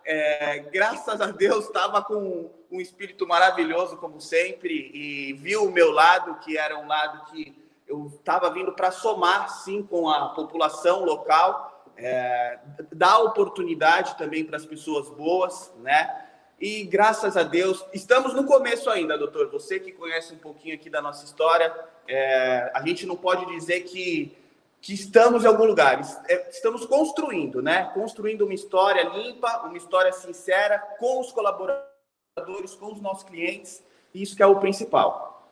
é, 0.05 0.61
graças 0.73 1.21
a 1.21 1.27
Deus, 1.27 1.67
estava 1.67 2.03
com 2.03 2.51
um 2.71 2.81
espírito 2.81 3.27
maravilhoso, 3.27 3.97
como 3.97 4.21
sempre, 4.21 4.91
e 4.95 5.33
viu 5.33 5.65
o 5.65 5.73
meu 5.73 5.91
lado, 5.91 6.37
que 6.37 6.57
era 6.57 6.79
um 6.79 6.87
lado 6.87 7.25
que 7.31 7.59
eu 7.89 8.07
estava 8.07 8.49
vindo 8.51 8.73
para 8.73 8.93
somar, 8.93 9.49
sim, 9.51 9.83
com 9.83 10.09
a 10.09 10.29
população 10.29 11.05
local 11.05 11.70
é, 12.03 12.59
dá 12.93 13.19
oportunidade 13.19 14.17
também 14.17 14.45
para 14.45 14.57
as 14.57 14.65
pessoas 14.65 15.09
boas, 15.11 15.73
né? 15.79 16.27
E 16.59 16.85
graças 16.85 17.37
a 17.37 17.43
Deus, 17.43 17.85
estamos 17.93 18.35
no 18.35 18.45
começo 18.45 18.91
ainda, 18.91 19.17
doutor. 19.17 19.51
Você 19.51 19.79
que 19.79 19.93
conhece 19.93 20.35
um 20.35 20.39
pouquinho 20.39 20.75
aqui 20.75 20.91
da 20.91 21.01
nossa 21.01 21.25
história, 21.25 21.75
é, 22.09 22.71
a 22.75 22.87
gente 22.87 23.07
não 23.07 23.17
pode 23.17 23.47
dizer 23.47 23.81
que, 23.81 24.37
que 24.81 24.93
estamos 24.93 25.45
em 25.45 25.47
algum 25.47 25.65
lugar. 25.65 26.01
É, 26.29 26.51
estamos 26.51 26.85
construindo, 26.85 27.63
né? 27.63 27.91
Construindo 27.95 28.43
uma 28.43 28.55
história 28.55 29.03
limpa, 29.05 29.63
uma 29.67 29.77
história 29.77 30.13
sincera 30.13 30.79
com 30.99 31.21
os 31.21 31.33
colaboradores, 31.33 32.75
com 32.79 32.93
os 32.93 33.01
nossos 33.01 33.25
clientes. 33.25 33.83
Isso 34.15 34.37
que 34.37 34.43
é 34.43 34.47
o 34.47 34.59
principal. 34.59 35.51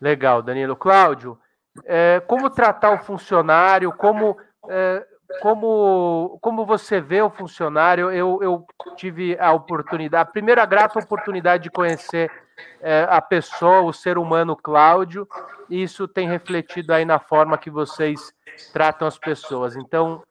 Legal, 0.00 0.42
Danilo. 0.42 0.76
Cláudio, 0.76 1.38
é, 1.84 2.20
como 2.26 2.50
tratar 2.50 2.92
o 2.92 3.04
funcionário, 3.04 3.92
como 3.92 4.36
é, 4.68 5.06
como, 5.40 6.38
como 6.40 6.66
você 6.66 7.00
vê 7.00 7.22
o 7.22 7.30
funcionário, 7.30 8.10
eu, 8.10 8.38
eu 8.42 8.66
tive 8.96 9.36
a 9.38 9.52
oportunidade, 9.52 10.28
a 10.28 10.32
primeira 10.32 10.64
grata 10.66 10.98
oportunidade 10.98 11.64
de 11.64 11.70
conhecer 11.70 12.30
é, 12.80 13.06
a 13.08 13.20
pessoa, 13.20 13.82
o 13.82 13.92
ser 13.92 14.18
humano 14.18 14.56
Cláudio, 14.56 15.26
e 15.68 15.82
isso 15.82 16.06
tem 16.06 16.28
refletido 16.28 16.92
aí 16.92 17.04
na 17.04 17.18
forma 17.18 17.58
que 17.58 17.70
vocês 17.70 18.32
tratam 18.72 19.08
as 19.08 19.18
pessoas. 19.18 19.76
Então, 19.76 20.22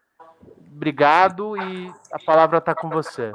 obrigado 0.72 1.58
e 1.58 1.92
a 2.12 2.20
palavra 2.20 2.60
está 2.60 2.76
com 2.76 2.90
você. 2.90 3.34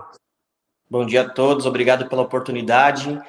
Bom 0.88 1.04
dia 1.04 1.22
a 1.22 1.28
todos, 1.28 1.66
obrigado 1.66 2.08
pela 2.08 2.22
oportunidade. 2.22 3.20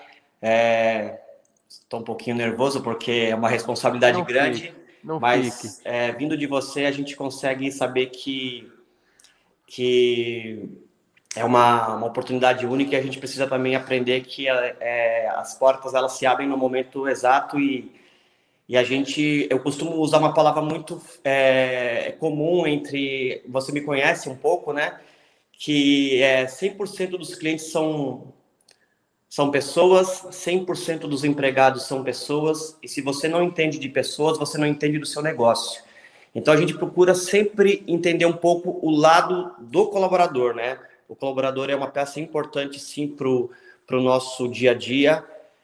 É, 0.41 1.19
estou 1.67 2.01
um 2.01 2.03
pouquinho 2.03 2.35
nervoso 2.35 2.83
porque 2.83 3.29
é 3.31 3.35
uma 3.35 3.49
responsabilidade 3.49 4.17
Não 4.17 4.25
grande. 4.25 4.76
Não 5.03 5.19
Mas 5.19 5.81
é, 5.83 6.11
vindo 6.11 6.37
de 6.37 6.47
você, 6.47 6.85
a 6.85 6.91
gente 6.91 7.15
consegue 7.15 7.71
saber 7.71 8.07
que, 8.07 8.71
que 9.65 10.69
é 11.35 11.45
uma, 11.45 11.95
uma 11.95 12.07
oportunidade 12.07 12.65
única 12.65 12.95
e 12.95 12.99
a 12.99 13.01
gente 13.01 13.19
precisa 13.19 13.47
também 13.47 13.75
aprender 13.75 14.21
que 14.21 14.49
é, 14.49 14.75
é, 14.79 15.29
as 15.29 15.53
portas 15.53 15.93
elas 15.93 16.13
se 16.13 16.25
abrem 16.25 16.47
no 16.47 16.57
momento 16.57 17.07
exato 17.07 17.59
e, 17.59 17.91
e 18.67 18.75
a 18.75 18.83
gente, 18.83 19.47
eu 19.49 19.59
costumo 19.59 19.95
usar 19.97 20.17
uma 20.17 20.33
palavra 20.33 20.61
muito 20.61 21.01
é, 21.23 22.15
comum 22.19 22.67
entre, 22.67 23.41
você 23.47 23.71
me 23.71 23.81
conhece 23.81 24.27
um 24.27 24.35
pouco, 24.35 24.73
né? 24.73 24.99
Que 25.53 26.21
é 26.21 26.45
100% 26.45 27.11
dos 27.11 27.33
clientes 27.33 27.71
são 27.71 28.33
são 29.29 29.51
pessoas, 29.51 30.23
100% 30.31 30.99
dos 30.99 31.23
empregados 31.23 31.83
são 31.83 32.03
pessoas, 32.03 32.77
e 32.81 32.87
se 32.87 33.01
você 33.01 33.27
não 33.27 33.43
entende 33.43 33.77
de 33.77 33.89
pessoas, 33.89 34.37
você 34.37 34.57
não 34.57 34.65
entende 34.65 34.97
do 34.97 35.05
seu 35.05 35.21
negócio. 35.21 35.83
Então 36.33 36.53
a 36.53 36.57
gente 36.57 36.73
procura 36.73 37.13
sempre 37.13 37.83
entender 37.87 38.25
um 38.25 38.33
pouco 38.33 38.79
o 38.81 38.91
lado 38.91 39.51
do 39.59 39.87
colaborador, 39.87 40.53
né? 40.53 40.79
O 41.09 41.15
colaborador 41.15 41.69
é 41.69 41.75
uma 41.75 41.87
peça 41.87 42.19
importante, 42.19 42.79
sim, 42.79 43.07
para 43.07 43.27
o 43.27 44.01
nosso 44.01 44.47
dia 44.47 44.71
a 44.71 44.73
dia. 44.73 45.23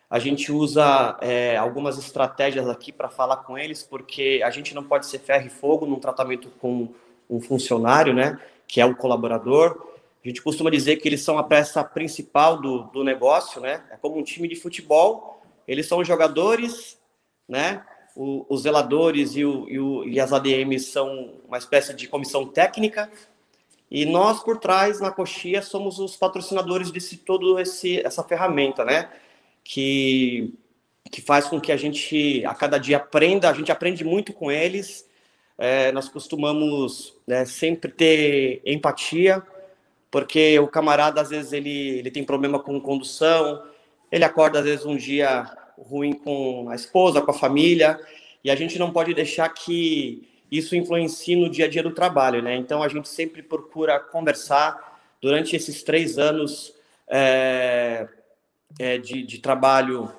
A 0.09 0.19
gente 0.19 0.51
usa 0.51 1.17
é, 1.21 1.57
algumas 1.57 1.97
estratégias 1.97 2.67
aqui 2.69 2.91
para 2.91 3.09
falar 3.09 3.37
com 3.37 3.57
eles, 3.57 3.83
porque 3.83 4.41
a 4.43 4.49
gente 4.49 4.73
não 4.73 4.83
pode 4.83 5.05
ser 5.05 5.19
ferro 5.19 5.47
e 5.47 5.49
fogo 5.49 5.85
num 5.85 5.99
tratamento 5.99 6.49
com 6.59 6.89
um 7.29 7.41
funcionário, 7.41 8.13
né? 8.13 8.39
Que 8.67 8.81
é 8.81 8.85
o 8.85 8.95
colaborador. 8.95 9.92
A 10.23 10.27
gente 10.27 10.41
costuma 10.41 10.69
dizer 10.69 10.97
que 10.97 11.07
eles 11.07 11.21
são 11.21 11.37
a 11.37 11.43
peça 11.43 11.83
principal 11.83 12.61
do, 12.61 12.83
do 12.83 13.03
negócio, 13.03 13.59
né? 13.59 13.83
É 13.91 13.97
como 13.97 14.17
um 14.17 14.23
time 14.23 14.47
de 14.47 14.55
futebol, 14.55 15.41
eles 15.67 15.85
são 15.85 15.99
os 15.99 16.07
jogadores, 16.07 16.97
né? 17.47 17.83
O, 18.15 18.45
os 18.47 18.61
zeladores 18.61 19.35
e, 19.35 19.43
o, 19.43 19.67
e, 19.67 19.79
o, 19.79 20.07
e 20.07 20.19
as 20.19 20.31
ADMs 20.31 20.85
são 20.85 21.33
uma 21.47 21.57
espécie 21.57 21.93
de 21.93 22.07
comissão 22.07 22.47
técnica, 22.47 23.11
e 23.91 24.05
nós, 24.05 24.41
por 24.41 24.57
trás, 24.57 24.99
na 24.99 25.11
coxia, 25.11 25.61
somos 25.61 25.99
os 25.99 26.15
patrocinadores 26.15 26.89
desse 26.89 27.17
todo 27.17 27.59
esse 27.59 27.99
essa 28.05 28.23
ferramenta, 28.23 28.83
né? 28.83 29.09
Que 29.63 30.53
que 31.11 31.21
faz 31.21 31.45
com 31.45 31.61
que 31.61 31.71
a 31.71 31.77
gente 31.77 32.43
a 32.45 32.55
cada 32.55 32.79
dia 32.79 32.97
aprenda, 32.97 33.49
a 33.49 33.53
gente 33.53 33.71
aprende 33.71 34.03
muito 34.03 34.33
com 34.33 34.51
eles. 34.51 35.07
É, 35.57 35.91
nós 35.91 36.09
costumamos 36.09 37.15
né, 37.27 37.45
sempre 37.45 37.91
ter 37.91 38.61
empatia, 38.65 39.43
porque 40.13 40.59
o 40.59 40.67
camarada 40.67 41.21
às 41.21 41.31
vezes 41.31 41.53
ele, 41.53 41.97
ele 41.97 42.11
tem 42.11 42.23
problema 42.23 42.59
com 42.59 42.79
condução, 42.79 43.63
ele 44.11 44.23
acorda 44.23 44.59
às 44.59 44.65
vezes 44.65 44.85
um 44.85 44.95
dia 44.95 45.43
ruim 45.75 46.13
com 46.13 46.69
a 46.69 46.75
esposa, 46.75 47.19
com 47.19 47.31
a 47.31 47.33
família, 47.33 47.99
e 48.43 48.51
a 48.51 48.55
gente 48.55 48.77
não 48.77 48.91
pode 48.91 49.11
deixar 49.15 49.49
que 49.49 50.29
isso 50.51 50.75
influencie 50.75 51.35
no 51.35 51.49
dia 51.49 51.65
a 51.65 51.67
dia 51.67 51.81
do 51.81 51.95
trabalho, 51.95 52.43
né? 52.43 52.55
Então 52.55 52.83
a 52.83 52.87
gente 52.87 53.09
sempre 53.09 53.41
procura 53.41 53.99
conversar 53.99 55.01
durante 55.19 55.55
esses 55.55 55.81
três 55.81 56.19
anos 56.19 56.75
é, 57.07 58.07
é, 58.77 58.99
de, 58.99 59.23
de 59.23 59.39
trabalho. 59.39 60.13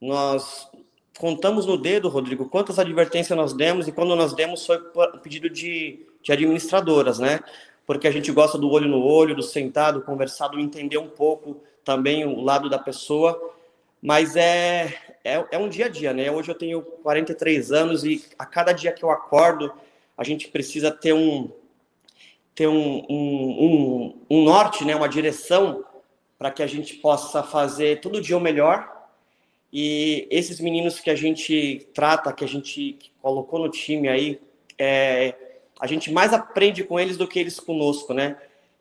Nós 0.00 0.70
contamos 1.18 1.66
no 1.66 1.76
dedo, 1.76 2.08
Rodrigo, 2.08 2.48
quantas 2.48 2.78
advertências 2.78 3.36
nós 3.36 3.52
demos 3.52 3.88
e 3.88 3.92
quando 3.92 4.14
nós 4.14 4.34
demos 4.34 4.64
foi 4.64 4.78
pedido 5.20 5.50
de, 5.50 6.06
de 6.22 6.30
administradoras, 6.30 7.18
né? 7.18 7.40
Porque 7.86 8.06
a 8.06 8.10
gente 8.10 8.30
gosta 8.30 8.56
do 8.56 8.70
olho 8.70 8.88
no 8.88 9.02
olho, 9.02 9.34
do 9.34 9.42
sentado, 9.42 10.02
conversar, 10.02 10.48
do 10.48 10.60
entender 10.60 10.98
um 10.98 11.08
pouco 11.08 11.60
também 11.84 12.24
o 12.24 12.40
lado 12.40 12.70
da 12.70 12.78
pessoa, 12.78 13.54
mas 14.00 14.36
é, 14.36 14.94
é, 15.24 15.44
é 15.50 15.58
um 15.58 15.68
dia 15.68 15.86
a 15.86 15.88
dia, 15.88 16.12
né? 16.12 16.30
Hoje 16.30 16.50
eu 16.50 16.54
tenho 16.54 16.82
43 16.82 17.72
anos 17.72 18.04
e 18.04 18.24
a 18.38 18.46
cada 18.46 18.72
dia 18.72 18.92
que 18.92 19.04
eu 19.04 19.10
acordo, 19.10 19.72
a 20.16 20.24
gente 20.24 20.48
precisa 20.48 20.90
ter 20.90 21.12
um, 21.12 21.50
ter 22.54 22.68
um, 22.68 23.04
um, 23.08 24.14
um, 24.28 24.38
um 24.38 24.44
norte, 24.44 24.84
né? 24.84 24.94
uma 24.94 25.08
direção 25.08 25.84
para 26.38 26.50
que 26.50 26.62
a 26.62 26.66
gente 26.66 26.94
possa 26.94 27.42
fazer 27.42 28.00
todo 28.00 28.20
dia 28.20 28.36
o 28.36 28.40
melhor 28.40 28.90
e 29.72 30.28
esses 30.30 30.60
meninos 30.60 31.00
que 31.00 31.08
a 31.08 31.14
gente 31.14 31.88
trata, 31.94 32.32
que 32.32 32.44
a 32.44 32.48
gente 32.48 32.98
colocou 33.22 33.58
no 33.58 33.70
time 33.70 34.08
aí, 34.08 34.40
é, 34.76 35.34
a 35.82 35.86
gente 35.88 36.12
mais 36.12 36.32
aprende 36.32 36.84
com 36.84 37.00
eles 37.00 37.16
do 37.16 37.26
que 37.26 37.40
eles 37.40 37.58
conosco, 37.58 38.14
né? 38.14 38.36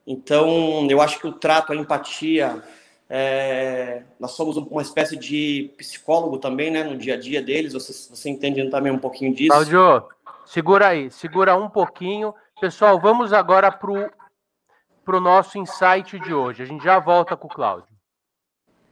Então, 0.06 0.88
eu 0.88 1.02
acho 1.02 1.20
que 1.20 1.26
o 1.26 1.32
trato, 1.32 1.74
a 1.74 1.76
empatia, 1.76 2.62
é, 3.10 4.04
nós 4.20 4.34
somos 4.34 4.56
uma 4.56 4.84
espécie 4.84 5.18
de 5.18 5.74
psicólogo 5.78 6.38
também, 6.38 6.70
né, 6.70 6.84
no 6.84 6.96
dia 6.96 7.16
a 7.16 7.20
dia 7.20 7.42
deles. 7.42 7.74
Você, 7.74 7.92
você 7.92 8.30
entende 8.30 8.70
também 8.70 8.92
um 8.92 9.00
pouquinho 9.00 9.34
disso? 9.34 9.50
Claudio, 9.50 10.04
segura 10.46 10.90
aí, 10.90 11.10
segura 11.10 11.56
um 11.56 11.68
pouquinho. 11.68 12.36
Pessoal, 12.60 13.00
vamos 13.00 13.34
agora 13.34 13.72
para 13.72 15.18
o 15.18 15.20
nosso 15.20 15.58
insight 15.58 16.20
de 16.20 16.36
hoje. 16.36 16.62
A 16.62 16.68
gente 16.68 16.84
já 16.84 17.00
volta 17.00 17.36
com 17.36 17.48
o 17.48 17.52
Cláudio. 17.52 17.91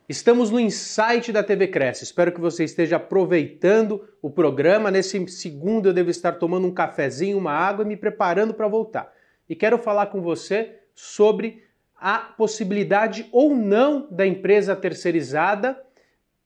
Estamos 0.10 0.50
no 0.50 0.60
Insight 0.60 1.32
da 1.32 1.44
TV 1.44 1.68
Cresce. 1.68 2.04
Espero 2.04 2.32
que 2.32 2.42
você 2.42 2.64
esteja 2.64 2.96
aproveitando 2.96 4.10
o 4.24 4.32
programa. 4.32 4.90
Nesse 4.90 5.24
segundo, 5.28 5.88
eu 5.88 5.94
devo 5.94 6.10
estar 6.10 6.32
tomando 6.32 6.66
um 6.66 6.74
cafezinho, 6.74 7.38
uma 7.38 7.52
água 7.52 7.86
e 7.86 7.88
me 7.88 7.96
preparando 7.96 8.52
para 8.52 8.68
voltar. 8.68 9.14
E 9.48 9.56
quero 9.56 9.78
falar 9.78 10.08
com 10.08 10.20
você 10.20 10.80
sobre 10.96 11.64
a 11.96 12.18
possibilidade 12.18 13.30
ou 13.32 13.56
não 13.56 14.08
da 14.10 14.26
empresa 14.26 14.76
terceirizada 14.76 15.80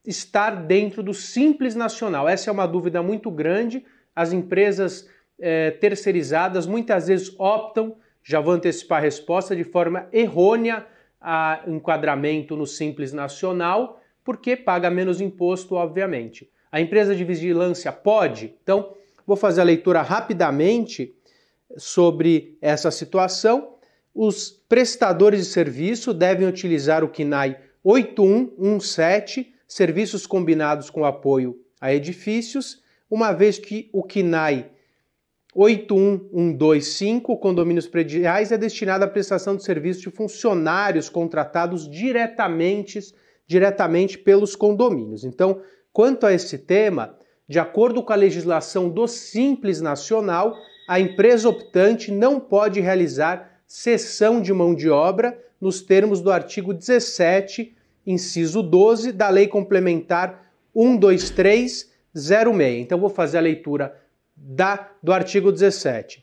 estar 0.04 0.50
dentro 0.66 1.02
do 1.02 1.14
Simples 1.14 1.74
Nacional. 1.74 2.28
Essa 2.28 2.50
é 2.50 2.52
uma 2.52 2.66
dúvida 2.66 3.02
muito 3.02 3.30
grande. 3.30 3.82
As 4.14 4.30
empresas 4.30 5.08
eh, 5.40 5.70
terceirizadas 5.70 6.66
muitas 6.66 7.06
vezes 7.06 7.34
optam, 7.38 7.96
já 8.22 8.40
vou 8.40 8.52
antecipar 8.52 8.98
a 8.98 9.02
resposta, 9.02 9.56
de 9.56 9.64
forma 9.64 10.06
errônea 10.12 10.86
a 11.26 11.62
enquadramento 11.66 12.54
no 12.54 12.66
Simples 12.66 13.10
Nacional, 13.14 13.98
porque 14.22 14.54
paga 14.54 14.90
menos 14.90 15.22
imposto, 15.22 15.74
obviamente. 15.74 16.50
A 16.70 16.82
empresa 16.82 17.16
de 17.16 17.24
vigilância 17.24 17.90
pode? 17.90 18.54
Então, 18.62 18.92
vou 19.26 19.36
fazer 19.36 19.62
a 19.62 19.64
leitura 19.64 20.02
rapidamente 20.02 21.14
sobre 21.78 22.58
essa 22.60 22.90
situação. 22.90 23.76
Os 24.14 24.50
prestadores 24.68 25.40
de 25.40 25.46
serviço 25.46 26.12
devem 26.12 26.46
utilizar 26.46 27.02
o 27.02 27.08
KNAI 27.08 27.58
8117, 27.82 29.54
serviços 29.66 30.26
combinados 30.26 30.90
com 30.90 31.06
apoio 31.06 31.58
a 31.80 31.92
edifícios, 31.92 32.82
uma 33.10 33.32
vez 33.32 33.58
que 33.58 33.88
o 33.92 34.02
KNAI 34.02 34.70
81125, 35.54 37.38
condomínios 37.38 37.86
prediais, 37.86 38.50
é 38.50 38.58
destinado 38.58 39.04
à 39.04 39.08
prestação 39.08 39.54
de 39.54 39.62
serviços 39.62 40.02
de 40.02 40.10
funcionários 40.10 41.08
contratados 41.08 41.88
diretamente, 41.88 42.98
diretamente 43.46 44.18
pelos 44.18 44.56
condomínios. 44.56 45.22
Então, 45.24 45.60
quanto 45.92 46.26
a 46.26 46.32
esse 46.32 46.58
tema, 46.58 47.16
de 47.48 47.60
acordo 47.60 48.02
com 48.02 48.12
a 48.12 48.16
legislação 48.16 48.88
do 48.88 49.06
Simples 49.06 49.80
Nacional, 49.80 50.56
a 50.88 50.98
empresa 50.98 51.48
optante 51.48 52.10
não 52.10 52.40
pode 52.40 52.80
realizar 52.80 53.60
cessão 53.66 54.42
de 54.42 54.52
mão 54.52 54.74
de 54.74 54.90
obra 54.90 55.40
nos 55.60 55.80
termos 55.80 56.20
do 56.20 56.32
artigo 56.32 56.74
17, 56.74 57.72
inciso 58.04 58.60
12 58.60 59.12
da 59.12 59.28
Lei 59.28 59.46
Complementar 59.46 60.50
12306. 60.74 61.94
Então, 62.80 62.98
vou 62.98 63.08
fazer 63.08 63.38
a 63.38 63.42
leitura 63.42 64.03
da, 64.46 64.90
do 65.02 65.10
artigo 65.10 65.50
17. 65.50 66.22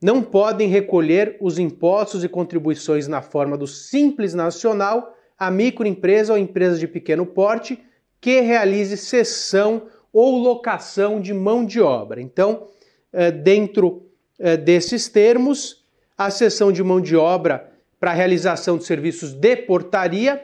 Não 0.00 0.22
podem 0.22 0.68
recolher 0.68 1.36
os 1.40 1.58
impostos 1.58 2.22
e 2.22 2.28
contribuições 2.28 3.08
na 3.08 3.20
forma 3.20 3.58
do 3.58 3.66
Simples 3.66 4.34
Nacional 4.34 5.16
a 5.36 5.50
microempresa 5.50 6.32
ou 6.32 6.38
empresa 6.38 6.78
de 6.78 6.86
pequeno 6.86 7.26
porte 7.26 7.82
que 8.20 8.40
realize 8.40 8.96
cessão 8.96 9.88
ou 10.12 10.38
locação 10.38 11.20
de 11.20 11.34
mão 11.34 11.66
de 11.66 11.80
obra. 11.80 12.20
Então, 12.20 12.68
eh, 13.12 13.32
dentro 13.32 14.08
eh, 14.38 14.56
desses 14.56 15.08
termos, 15.08 15.84
a 16.16 16.30
cessão 16.30 16.70
de 16.70 16.84
mão 16.84 17.00
de 17.00 17.16
obra 17.16 17.72
para 17.98 18.12
realização 18.12 18.78
de 18.78 18.84
serviços 18.84 19.32
de 19.32 19.56
portaria, 19.56 20.40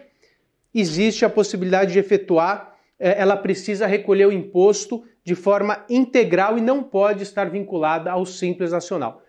existe 0.74 1.24
a 1.24 1.30
possibilidade 1.30 1.92
de 1.92 2.00
efetuar, 2.00 2.76
eh, 2.98 3.14
ela 3.16 3.36
precisa 3.36 3.86
recolher 3.86 4.26
o 4.26 4.32
imposto 4.32 5.04
de 5.24 5.34
forma 5.34 5.84
integral 5.88 6.58
e 6.58 6.60
não 6.60 6.82
pode 6.82 7.22
estar 7.22 7.48
vinculada 7.50 8.10
ao 8.10 8.24
Simples 8.24 8.72
Nacional. 8.72 9.22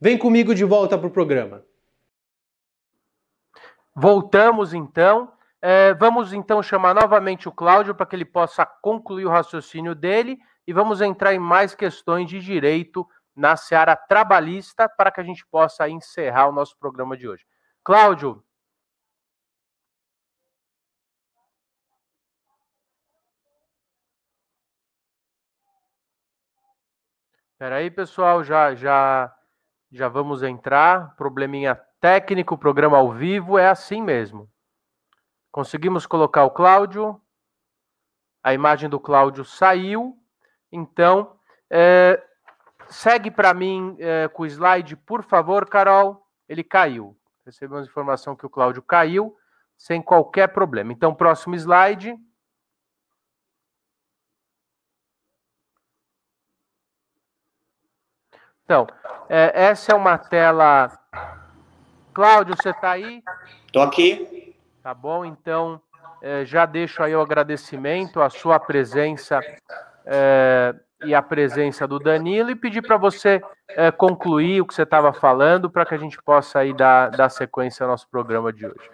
Vem 0.00 0.18
comigo 0.18 0.54
de 0.54 0.64
volta 0.64 0.98
para 0.98 1.06
o 1.06 1.10
programa. 1.10 1.64
Voltamos 3.94 4.74
então. 4.74 5.32
É, 5.62 5.94
vamos 5.94 6.32
então 6.32 6.62
chamar 6.62 6.94
novamente 6.94 7.48
o 7.48 7.52
Cláudio 7.52 7.94
para 7.94 8.04
que 8.04 8.14
ele 8.14 8.24
possa 8.24 8.66
concluir 8.66 9.24
o 9.24 9.30
raciocínio 9.30 9.94
dele 9.94 10.38
e 10.66 10.72
vamos 10.72 11.00
entrar 11.00 11.32
em 11.34 11.38
mais 11.38 11.74
questões 11.74 12.28
de 12.28 12.40
direito 12.40 13.06
na 13.34 13.56
seara 13.56 13.96
trabalhista 13.96 14.88
para 14.88 15.10
que 15.10 15.20
a 15.20 15.24
gente 15.24 15.46
possa 15.46 15.88
encerrar 15.88 16.48
o 16.48 16.52
nosso 16.52 16.76
programa 16.78 17.16
de 17.16 17.28
hoje. 17.28 17.44
Cláudio, 17.82 18.42
Espera 27.56 27.76
aí, 27.76 27.90
pessoal, 27.90 28.44
já 28.44 28.74
já 28.74 29.34
já 29.90 30.08
vamos 30.08 30.42
entrar. 30.42 31.16
Probleminha 31.16 31.74
técnico, 32.02 32.58
programa 32.58 32.98
ao 32.98 33.10
vivo 33.10 33.56
é 33.56 33.66
assim 33.66 34.02
mesmo. 34.02 34.46
Conseguimos 35.50 36.04
colocar 36.04 36.44
o 36.44 36.50
Cláudio. 36.50 37.18
A 38.42 38.52
imagem 38.52 38.90
do 38.90 39.00
Cláudio 39.00 39.42
saiu. 39.42 40.18
Então, 40.70 41.34
é, 41.70 42.22
segue 42.88 43.30
para 43.30 43.54
mim 43.54 43.96
é, 44.00 44.28
com 44.28 44.42
o 44.42 44.46
slide, 44.46 44.94
por 44.94 45.22
favor, 45.22 45.66
Carol. 45.66 46.28
Ele 46.46 46.62
caiu. 46.62 47.16
Recebemos 47.46 47.88
informação 47.88 48.36
que 48.36 48.44
o 48.44 48.50
Cláudio 48.50 48.82
caiu 48.82 49.34
sem 49.78 50.02
qualquer 50.02 50.48
problema. 50.48 50.92
Então, 50.92 51.14
próximo 51.14 51.54
slide. 51.54 52.18
Então, 58.66 58.84
é, 59.28 59.52
essa 59.54 59.92
é 59.92 59.94
uma 59.94 60.18
tela. 60.18 60.90
Cláudio, 62.12 62.56
você 62.60 62.70
está 62.70 62.90
aí? 62.90 63.22
Estou 63.64 63.82
aqui. 63.82 64.54
Tá 64.82 64.92
bom, 64.92 65.24
então 65.24 65.80
é, 66.20 66.44
já 66.44 66.66
deixo 66.66 67.00
aí 67.00 67.14
o 67.14 67.20
agradecimento, 67.20 68.20
a 68.20 68.28
sua 68.28 68.58
presença 68.58 69.40
é, 70.04 70.74
e 71.04 71.14
a 71.14 71.22
presença 71.22 71.86
do 71.86 72.00
Danilo 72.00 72.50
e 72.50 72.56
pedir 72.56 72.82
para 72.82 72.96
você 72.96 73.40
é, 73.68 73.92
concluir 73.92 74.60
o 74.60 74.66
que 74.66 74.74
você 74.74 74.82
estava 74.82 75.12
falando 75.12 75.70
para 75.70 75.86
que 75.86 75.94
a 75.94 75.98
gente 75.98 76.20
possa 76.20 76.58
aí 76.58 76.72
dar, 76.72 77.10
dar 77.10 77.28
sequência 77.28 77.84
ao 77.84 77.90
nosso 77.90 78.08
programa 78.08 78.52
de 78.52 78.66
hoje. 78.66 78.90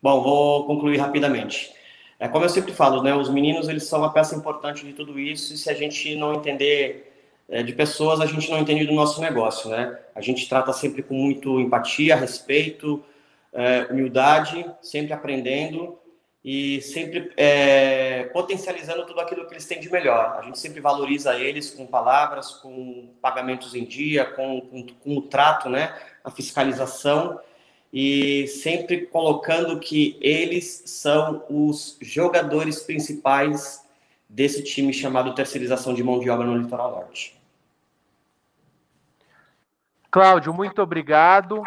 Bom, 0.00 0.22
vou 0.22 0.64
concluir 0.64 0.98
rapidamente. 0.98 1.74
É 2.20 2.28
como 2.28 2.44
eu 2.44 2.48
sempre 2.48 2.72
falo, 2.72 3.02
né? 3.02 3.12
Os 3.14 3.28
meninos 3.28 3.68
eles 3.68 3.84
são 3.84 3.98
uma 3.98 4.12
peça 4.12 4.36
importante 4.36 4.86
de 4.86 4.92
tudo 4.92 5.18
isso 5.18 5.54
e 5.54 5.56
se 5.56 5.68
a 5.68 5.74
gente 5.74 6.14
não 6.14 6.34
entender 6.34 7.15
é, 7.48 7.62
de 7.62 7.72
pessoas 7.72 8.20
a 8.20 8.26
gente 8.26 8.50
não 8.50 8.58
entende 8.58 8.84
do 8.86 8.92
nosso 8.92 9.20
negócio, 9.20 9.70
né? 9.70 9.98
A 10.14 10.20
gente 10.20 10.48
trata 10.48 10.72
sempre 10.72 11.02
com 11.02 11.14
muito 11.14 11.60
empatia, 11.60 12.16
respeito, 12.16 13.04
é, 13.52 13.86
humildade, 13.90 14.68
sempre 14.82 15.12
aprendendo 15.12 15.98
e 16.44 16.80
sempre 16.80 17.32
é, 17.36 18.24
potencializando 18.32 19.04
tudo 19.06 19.20
aquilo 19.20 19.46
que 19.46 19.54
eles 19.54 19.66
têm 19.66 19.80
de 19.80 19.90
melhor. 19.90 20.36
A 20.38 20.42
gente 20.42 20.58
sempre 20.58 20.80
valoriza 20.80 21.34
eles 21.34 21.70
com 21.70 21.86
palavras, 21.86 22.52
com 22.52 23.08
pagamentos 23.20 23.74
em 23.74 23.84
dia, 23.84 24.24
com, 24.24 24.60
com, 24.60 24.86
com 24.86 25.16
o 25.16 25.22
trato, 25.22 25.68
né? 25.68 25.94
A 26.24 26.30
fiscalização 26.30 27.40
e 27.92 28.46
sempre 28.48 29.06
colocando 29.06 29.78
que 29.78 30.18
eles 30.20 30.82
são 30.86 31.44
os 31.48 31.96
jogadores 32.02 32.80
principais 32.80 33.85
desse 34.28 34.62
time 34.62 34.92
chamado 34.92 35.34
terceirização 35.34 35.94
de 35.94 36.02
mão 36.02 36.18
de 36.18 36.28
obra 36.28 36.46
no 36.46 36.56
litoral 36.56 36.90
norte. 36.90 37.40
Cláudio, 40.10 40.52
muito 40.52 40.80
obrigado. 40.82 41.62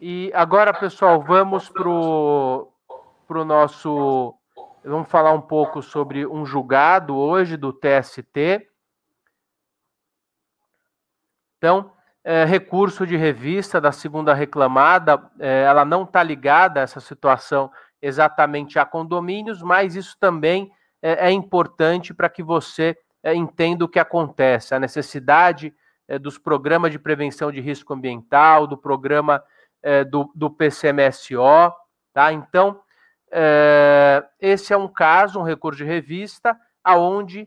E 0.00 0.30
agora, 0.34 0.72
pessoal, 0.72 1.22
vamos 1.22 1.68
para 1.68 1.88
o 1.88 3.44
nosso 3.44 4.38
Vamos 4.88 5.10
falar 5.10 5.32
um 5.32 5.40
pouco 5.40 5.82
sobre 5.82 6.26
um 6.26 6.46
julgado 6.46 7.14
hoje 7.14 7.58
do 7.58 7.72
TST. 7.72 8.70
Então, 11.58 11.92
é, 12.24 12.44
recurso 12.44 13.06
de 13.06 13.16
revista 13.16 13.80
da 13.80 13.92
segunda 13.92 14.32
reclamada, 14.32 15.30
é, 15.38 15.64
ela 15.64 15.84
não 15.84 16.04
está 16.04 16.22
ligada 16.22 16.80
a 16.80 16.84
essa 16.84 17.00
situação 17.00 17.70
exatamente 18.00 18.78
a 18.78 18.86
condomínios, 18.86 19.60
mas 19.60 19.94
isso 19.94 20.16
também 20.18 20.72
é, 21.02 21.28
é 21.28 21.30
importante 21.30 22.12
para 22.12 22.28
que 22.28 22.42
você 22.42 22.96
é, 23.22 23.34
entenda 23.34 23.84
o 23.84 23.88
que 23.88 23.98
acontece, 23.98 24.74
a 24.74 24.80
necessidade 24.80 25.74
é, 26.06 26.18
dos 26.18 26.38
programas 26.38 26.90
de 26.90 26.98
prevenção 26.98 27.50
de 27.50 27.60
risco 27.60 27.92
ambiental, 27.92 28.66
do 28.66 28.76
programa 28.76 29.42
é, 29.82 30.04
do, 30.04 30.30
do 30.34 30.50
PCMSO, 30.50 31.72
tá? 32.12 32.32
Então, 32.32 32.80
esse 34.40 34.72
é 34.72 34.76
um 34.76 34.88
caso, 34.88 35.38
um 35.38 35.42
recurso 35.42 35.76
de 35.76 35.84
revista, 35.84 36.58
aonde 36.82 37.46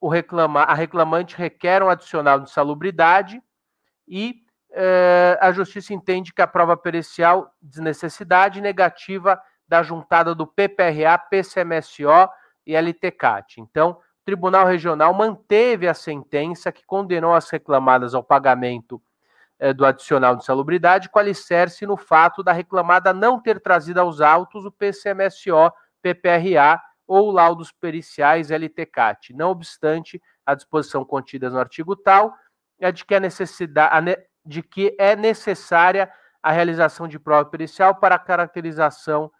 o 0.00 0.08
reclama, 0.08 0.62
a 0.62 0.74
reclamante 0.74 1.36
requer 1.36 1.80
um 1.80 1.88
adicional 1.88 2.40
de 2.40 2.50
salubridade 2.50 3.40
e 4.08 4.42
a 5.40 5.52
justiça 5.52 5.94
entende 5.94 6.34
que 6.34 6.42
a 6.42 6.46
prova 6.48 6.76
pericial 6.76 7.54
de 7.62 7.80
necessidade 7.80 8.60
negativa 8.60 9.40
da 9.68 9.82
juntada 9.82 10.34
do 10.34 10.46
PPRA, 10.46 11.18
PCMSO 11.18 12.28
e 12.66 12.74
LTCAT. 12.74 13.60
Então, 13.60 13.90
o 13.90 13.98
Tribunal 14.24 14.66
Regional 14.66 15.12
manteve 15.14 15.88
a 15.88 15.94
sentença 15.94 16.72
que 16.72 16.84
condenou 16.84 17.34
as 17.34 17.48
reclamadas 17.50 18.14
ao 18.14 18.22
pagamento 18.22 19.00
eh, 19.58 19.72
do 19.72 19.86
adicional 19.86 20.36
de 20.36 20.44
salubridade, 20.44 21.08
com 21.08 21.18
alicerce 21.18 21.86
no 21.86 21.96
fato 21.96 22.42
da 22.42 22.52
reclamada 22.52 23.12
não 23.12 23.40
ter 23.40 23.60
trazido 23.60 24.00
aos 24.00 24.20
autos 24.20 24.64
o 24.64 24.72
PCMSO, 24.72 25.72
PPRA 26.02 26.80
ou 27.06 27.30
laudos 27.30 27.72
periciais 27.72 28.50
LTCAT. 28.50 29.32
Não 29.32 29.50
obstante, 29.50 30.20
a 30.44 30.54
disposição 30.54 31.04
contida 31.04 31.48
no 31.48 31.58
artigo 31.58 31.96
tal 31.96 32.34
é 32.78 32.92
de 32.92 33.04
que, 33.04 33.14
a 33.14 33.20
necessidade, 33.20 34.16
de 34.44 34.62
que 34.62 34.94
é 34.98 35.16
necessária 35.16 36.10
a 36.42 36.52
realização 36.52 37.08
de 37.08 37.18
prova 37.18 37.48
pericial 37.48 37.94
para 37.94 38.14
a 38.16 38.18
caracterização 38.20 39.30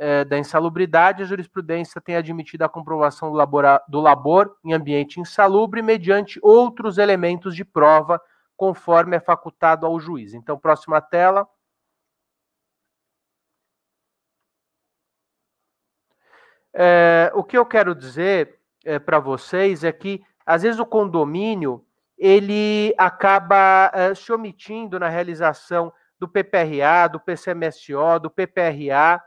eh, 0.00 0.24
da 0.24 0.38
insalubridade. 0.38 1.24
A 1.24 1.26
jurisprudência 1.26 2.00
tem 2.00 2.14
admitido 2.14 2.62
a 2.62 2.68
comprovação 2.68 3.32
do, 3.32 3.36
labora, 3.36 3.82
do 3.88 4.00
labor 4.00 4.56
em 4.64 4.72
ambiente 4.72 5.18
insalubre 5.18 5.82
mediante 5.82 6.38
outros 6.40 6.98
elementos 6.98 7.56
de 7.56 7.64
prova, 7.64 8.20
conforme 8.56 9.16
é 9.16 9.20
facultado 9.20 9.84
ao 9.84 9.98
juiz. 9.98 10.34
Então, 10.34 10.56
próxima 10.56 11.00
tela. 11.00 11.48
É, 16.72 17.32
o 17.34 17.42
que 17.42 17.58
eu 17.58 17.66
quero 17.66 17.92
dizer 17.92 18.60
é, 18.84 19.00
para 19.00 19.18
vocês 19.18 19.82
é 19.82 19.90
que, 19.90 20.22
às 20.46 20.62
vezes, 20.62 20.78
o 20.78 20.86
condomínio 20.86 21.84
ele 22.16 22.94
acaba 22.96 23.90
é, 23.92 24.14
se 24.14 24.32
omitindo 24.32 24.96
na 24.96 25.08
realização 25.08 25.92
do 26.20 26.28
PPRA, 26.28 27.08
do 27.10 27.18
PCMSO, 27.18 28.20
do 28.22 28.30
PPRA, 28.30 29.20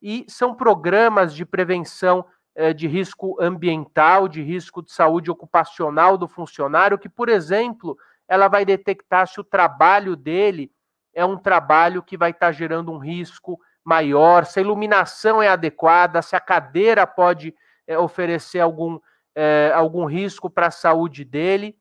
e 0.00 0.24
são 0.28 0.54
programas 0.54 1.34
de 1.34 1.44
prevenção 1.44 2.24
é, 2.54 2.72
de 2.72 2.86
risco 2.86 3.36
ambiental, 3.40 4.28
de 4.28 4.42
risco 4.42 4.82
de 4.82 4.92
saúde 4.92 5.30
ocupacional 5.30 6.18
do 6.18 6.26
funcionário, 6.26 6.98
que, 6.98 7.08
por 7.08 7.28
exemplo, 7.28 7.96
ela 8.28 8.48
vai 8.48 8.64
detectar 8.64 9.26
se 9.26 9.40
o 9.40 9.44
trabalho 9.44 10.16
dele 10.16 10.70
é 11.14 11.24
um 11.24 11.36
trabalho 11.36 12.02
que 12.02 12.16
vai 12.16 12.30
estar 12.30 12.46
tá 12.46 12.52
gerando 12.52 12.92
um 12.92 12.98
risco 12.98 13.58
maior, 13.84 14.44
se 14.44 14.58
a 14.58 14.62
iluminação 14.62 15.42
é 15.42 15.48
adequada, 15.48 16.22
se 16.22 16.36
a 16.36 16.40
cadeira 16.40 17.06
pode 17.06 17.54
é, 17.86 17.98
oferecer 17.98 18.60
algum, 18.60 18.98
é, 19.34 19.72
algum 19.74 20.04
risco 20.04 20.48
para 20.48 20.68
a 20.68 20.70
saúde 20.70 21.24
dele. 21.24 21.76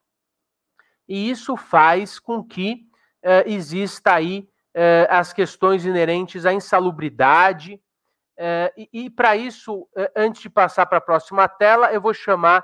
E 1.07 1.29
isso 1.29 1.55
faz 1.55 2.19
com 2.19 2.43
que 2.43 2.87
é, 3.21 3.49
exista 3.49 4.13
aí 4.13 4.47
as 5.09 5.33
questões 5.33 5.83
inerentes 5.83 6.45
à 6.45 6.53
insalubridade. 6.53 7.81
E, 8.77 8.89
e 8.93 9.09
para 9.09 9.35
isso, 9.35 9.87
antes 10.15 10.41
de 10.41 10.49
passar 10.49 10.85
para 10.85 10.99
a 10.99 11.01
próxima 11.01 11.47
tela, 11.47 11.91
eu 11.91 11.99
vou 11.99 12.13
chamar 12.13 12.63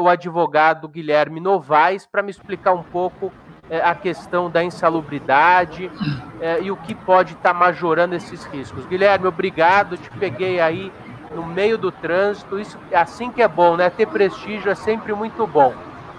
o 0.00 0.08
advogado 0.08 0.88
Guilherme 0.88 1.40
Novaes 1.40 2.06
para 2.06 2.22
me 2.22 2.30
explicar 2.30 2.72
um 2.72 2.82
pouco 2.82 3.32
a 3.82 3.94
questão 3.94 4.50
da 4.50 4.62
insalubridade 4.62 5.90
e 6.62 6.70
o 6.70 6.76
que 6.76 6.94
pode 6.94 7.32
estar 7.32 7.52
tá 7.52 7.58
majorando 7.58 8.14
esses 8.14 8.44
riscos. 8.44 8.86
Guilherme, 8.86 9.26
obrigado, 9.26 9.96
te 9.96 10.10
peguei 10.10 10.60
aí 10.60 10.92
no 11.34 11.44
meio 11.44 11.76
do 11.76 11.90
trânsito, 11.90 12.58
isso 12.58 12.78
assim 12.92 13.30
que 13.30 13.42
é 13.42 13.48
bom, 13.48 13.76
né? 13.76 13.90
Ter 13.90 14.06
prestígio 14.06 14.70
é 14.70 14.74
sempre 14.74 15.12
muito 15.12 15.46
bom. 15.46 15.74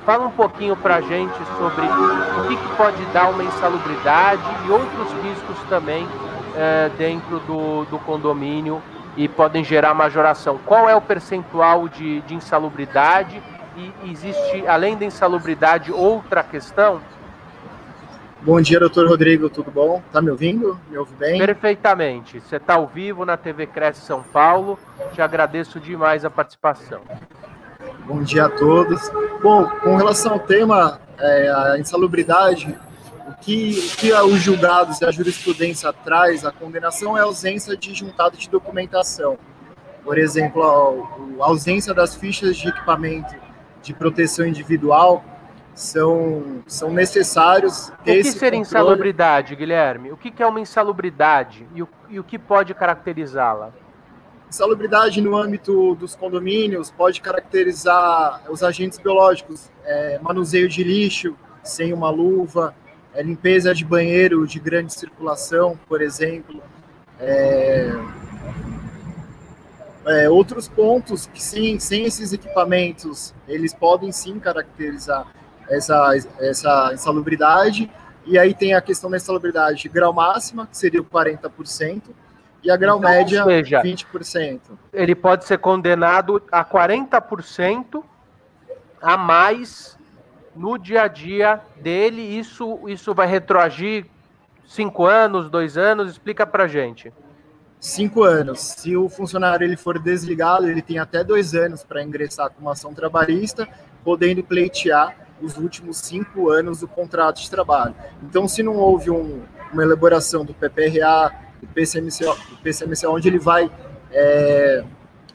Fala 0.06 0.28
um 0.28 0.32
pouquinho 0.32 0.76
para 0.76 0.98
a 0.98 1.02
gente 1.02 1.36
sobre 1.58 1.82
o 1.84 2.48
que, 2.48 2.56
que, 2.56 2.76
pode 2.76 3.04
dar 3.06 3.30
uma 3.30 3.44
insalubridade 3.44 4.44
e 4.68 4.72
outros 4.72 5.12
riscos 5.24 5.58
também 5.68 6.08
dentro 6.98 7.40
do, 7.40 7.86
do 7.86 7.98
condomínio 8.00 8.82
e 9.16 9.28
podem 9.28 9.64
gerar 9.64 9.94
majoração. 9.94 10.60
Qual 10.66 10.90
é 10.90 10.96
o 10.96 11.02
percentual 11.02 11.88
de, 11.88 12.22
de 12.22 12.36
insalubridade 12.36 13.42
e 13.78 14.12
existe, 14.12 14.66
além 14.68 14.98
da 14.98 15.06
insalubridade, 15.06 15.92
outra 15.92 16.44
questão? 16.44 17.02
Bom 18.42 18.62
dia, 18.62 18.80
doutor 18.80 19.08
Rodrigo, 19.08 19.50
tudo 19.50 19.72
bom? 19.72 20.04
Tá 20.12 20.22
me 20.22 20.30
ouvindo? 20.30 20.80
Me 20.90 20.98
ouve 20.98 21.16
bem? 21.16 21.40
Perfeitamente. 21.40 22.40
Você 22.40 22.58
está 22.58 22.76
ao 22.76 22.86
vivo 22.86 23.26
na 23.26 23.36
TV 23.36 23.66
Cresce 23.66 24.02
São 24.02 24.22
Paulo. 24.22 24.78
Te 25.14 25.22
agradeço 25.22 25.80
demais 25.80 26.24
a 26.24 26.30
participação. 26.30 27.02
Bom 28.06 28.22
dia 28.22 28.46
a 28.46 28.50
todos. 28.50 29.02
Bom, 29.42 29.68
com 29.82 29.96
relação 29.96 30.34
ao 30.34 30.40
tema, 30.40 31.00
é, 31.18 31.50
a 31.50 31.80
insalubridade, 31.80 32.78
o 33.28 33.34
que, 33.34 33.72
o 33.94 33.98
que 33.98 34.14
os 34.14 34.40
julgados 34.40 35.02
e 35.02 35.06
a 35.06 35.12
jurisprudência 35.12 35.92
traz, 35.92 36.46
a 36.46 36.52
condenação 36.52 37.18
é 37.18 37.22
a 37.22 37.24
ausência 37.24 37.76
de 37.76 37.94
juntado 37.94 38.38
de 38.38 38.50
documentação. 38.50 39.38
Por 40.04 40.18
exemplo, 40.18 40.62
a, 40.62 41.44
a 41.44 41.48
ausência 41.48 41.94
das 41.94 42.16
fichas 42.16 42.56
de 42.56 42.68
equipamento 42.68 43.36
de 43.82 43.94
proteção 43.94 44.46
individual 44.46 45.24
são, 45.74 46.64
são 46.68 46.92
necessários. 46.92 47.90
O 47.90 48.04
que 48.04 48.24
seria 48.24 48.60
insalubridade, 48.60 49.56
Guilherme? 49.56 50.12
O 50.12 50.18
que 50.18 50.42
é 50.42 50.46
uma 50.46 50.60
insalubridade 50.60 51.68
e 51.74 51.82
o, 51.82 51.90
e 52.10 52.20
o 52.20 52.24
que 52.24 52.38
pode 52.38 52.74
caracterizá-la? 52.74 53.72
Insalubridade 54.48 55.20
no 55.20 55.36
âmbito 55.36 55.96
dos 55.96 56.16
condomínios 56.16 56.92
pode 56.92 57.20
caracterizar 57.20 58.44
os 58.50 58.64
agentes 58.64 59.00
biológicos, 59.00 59.72
é, 59.84 60.20
manuseio 60.22 60.70
de 60.70 60.84
lixo 60.84 61.36
sem 61.64 61.92
uma 61.92 62.12
luva, 62.12 62.76
é, 63.16 63.24
limpeza 63.24 63.74
de 63.74 63.86
banheiro 63.86 64.46
de 64.46 64.60
grande 64.60 64.94
circulação, 64.94 65.80
por 65.88 66.02
exemplo. 66.02 66.62
É, 67.20 67.92
é, 70.08 70.30
outros 70.30 70.68
pontos 70.68 71.26
que 71.26 71.42
sim, 71.42 71.80
sem 71.80 72.06
esses 72.06 72.34
equipamentos, 72.34 73.34
eles 73.48 73.74
podem 73.74 74.12
sim 74.12 74.38
caracterizar 74.40 75.26
essa, 75.70 76.14
essa 76.40 76.92
insalubridade. 76.94 77.90
E 78.26 78.38
aí 78.38 78.54
tem 78.54 78.74
a 78.74 78.82
questão 78.82 79.10
da 79.10 79.18
insalubridade 79.18 79.88
grau 79.88 80.14
máxima, 80.14 80.68
que 80.68 80.78
seria 80.78 81.02
o 81.02 81.06
40%, 81.06 82.02
e 82.64 82.72
a 82.72 82.76
grau 82.76 82.98
então, 82.98 83.10
média, 83.10 83.44
seja, 83.44 83.82
20%. 83.82 84.60
Ele 84.92 85.16
pode 85.16 85.46
ser 85.46 85.60
condenado 85.60 86.42
a 86.52 86.66
40% 86.66 88.04
a 89.02 89.16
mais 89.16 89.95
no 90.56 90.78
dia 90.78 91.04
a 91.04 91.08
dia 91.08 91.62
dele. 91.82 92.22
Isso, 92.22 92.88
isso 92.88 93.14
vai 93.14 93.28
retroagir 93.28 94.06
cinco 94.66 95.06
anos, 95.06 95.50
dois 95.50 95.78
anos? 95.78 96.12
Explica 96.12 96.46
para 96.46 96.68
gente. 96.68 97.12
Cinco 97.80 98.24
anos. 98.24 98.60
Se 98.60 98.96
o 98.96 99.10
funcionário 99.10 99.66
ele 99.66 99.78
for 99.78 100.00
desligado, 100.00 100.68
ele 100.68 100.82
tem 100.82 100.98
até 100.98 101.24
dois 101.24 101.54
anos 101.54 101.84
para 101.84 102.04
ingressar 102.04 102.50
com 102.50 102.62
uma 102.62 102.72
ação 102.72 102.94
trabalhista, 102.94 103.68
podendo 104.04 104.44
pleitear 104.44 105.16
os 105.42 105.58
últimos 105.58 105.98
cinco 105.98 106.50
anos 106.50 106.80
do 106.80 106.88
contrato 106.88 107.42
de 107.42 107.50
trabalho. 107.50 107.94
Então, 108.24 108.48
se 108.48 108.64
não 108.64 108.76
houve 108.76 109.12
um, 109.12 109.44
uma 109.72 109.84
elaboração 109.84 110.46
do 110.46 110.54
PPRA, 110.54 111.32
do 111.62 111.68
PCMCO, 111.68 112.36
do 112.50 112.58
PCMCO 112.58 113.10
onde 113.10 113.28
ele 113.28 113.40
vai, 113.40 113.70
é, 114.12 114.84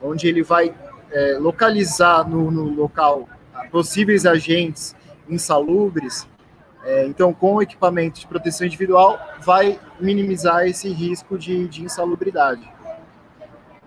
onde 0.03 0.27
ele 0.27 0.43
vai 0.43 0.75
é, 1.11 1.37
localizar 1.39 2.29
no, 2.29 2.51
no, 2.51 2.65
local 2.65 3.29
possíveis 3.71 4.25
agentes 4.25 4.95
insalubres, 5.31 6.29
é, 6.83 7.07
então, 7.07 7.33
com 7.33 7.57
o 7.57 7.63
equipamento 7.63 8.21
de 8.21 8.27
proteção 8.27 8.67
individual, 8.67 9.19
vai 9.41 9.79
minimizar 10.01 10.67
esse 10.67 10.89
risco 10.89 11.39
de, 11.39 11.69
de 11.69 11.85
insalubridade. 11.85 12.69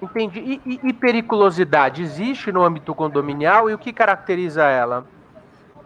Entendi. 0.02 0.40
E, 0.40 0.62
e, 0.66 0.80
e, 0.90 0.94
periculosidade 0.94 2.02
existe 2.02 2.52
no 2.52 2.64
âmbito 2.64 2.94
condominial 2.94 3.70
e 3.70 3.74
o 3.74 3.78
que 3.78 3.94
caracteriza 3.94 4.64
ela? 4.64 5.08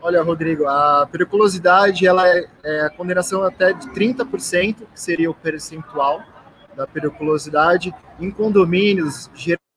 Olha, 0.02 0.22
Rodrigo, 0.24 0.66
a 0.68 1.08
periculosidade 1.12 2.06
ela 2.06 2.28
é, 2.28 2.46
é 2.64 2.82
a 2.82 2.90
condenação 2.90 3.44
até 3.44 3.74
de 3.74 3.88
30%, 3.90 4.76
que 4.76 5.00
seria 5.00 5.30
o 5.30 5.34
percentual 5.34 6.22
da 6.76 6.88
periculosidade. 6.88 7.94
Em 8.20 8.32
condomínios, 8.32 9.30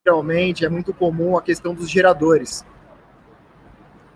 geralmente 0.05 0.65
é 0.65 0.69
muito 0.69 0.93
comum 0.93 1.37
a 1.37 1.43
questão 1.43 1.75
dos 1.75 1.89
geradores. 1.91 2.65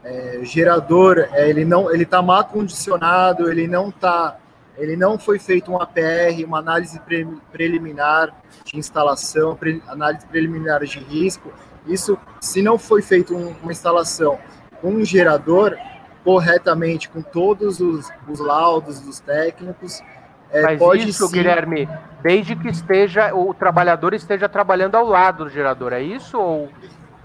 É, 0.04 0.40
gerador, 0.42 1.28
é, 1.32 1.48
ele 1.48 1.64
não, 1.64 1.90
ele 1.90 2.02
está 2.02 2.20
mal 2.20 2.44
condicionado, 2.44 3.50
ele 3.50 3.66
não 3.66 3.90
tá, 3.90 4.36
ele 4.76 4.96
não 4.96 5.18
foi 5.18 5.38
feito 5.38 5.72
um 5.72 5.80
APR, 5.80 6.44
uma 6.46 6.58
análise 6.58 7.00
pre, 7.00 7.26
preliminar 7.50 8.34
de 8.64 8.78
instalação, 8.78 9.56
pre, 9.56 9.82
análise 9.88 10.26
preliminar 10.26 10.84
de 10.84 10.98
risco. 10.98 11.50
Isso, 11.86 12.18
se 12.40 12.60
não 12.60 12.78
foi 12.78 13.00
feito 13.00 13.34
um, 13.34 13.54
uma 13.62 13.72
instalação 13.72 14.38
com 14.80 14.90
um 14.90 15.04
gerador 15.04 15.76
corretamente, 16.22 17.08
com 17.08 17.22
todos 17.22 17.80
os, 17.80 18.10
os 18.28 18.40
laudos 18.40 19.00
dos 19.00 19.20
técnicos, 19.20 20.02
é, 20.54 20.62
Mas 20.62 20.78
pode 20.78 21.08
isso, 21.08 21.26
sim... 21.26 21.32
Guilherme, 21.32 21.88
desde 22.22 22.54
que 22.54 22.68
esteja 22.68 23.34
o 23.34 23.52
trabalhador 23.52 24.14
esteja 24.14 24.48
trabalhando 24.48 24.94
ao 24.94 25.04
lado 25.04 25.44
do 25.44 25.50
gerador, 25.50 25.92
é 25.92 26.00
isso 26.00 26.38
ou 26.38 26.70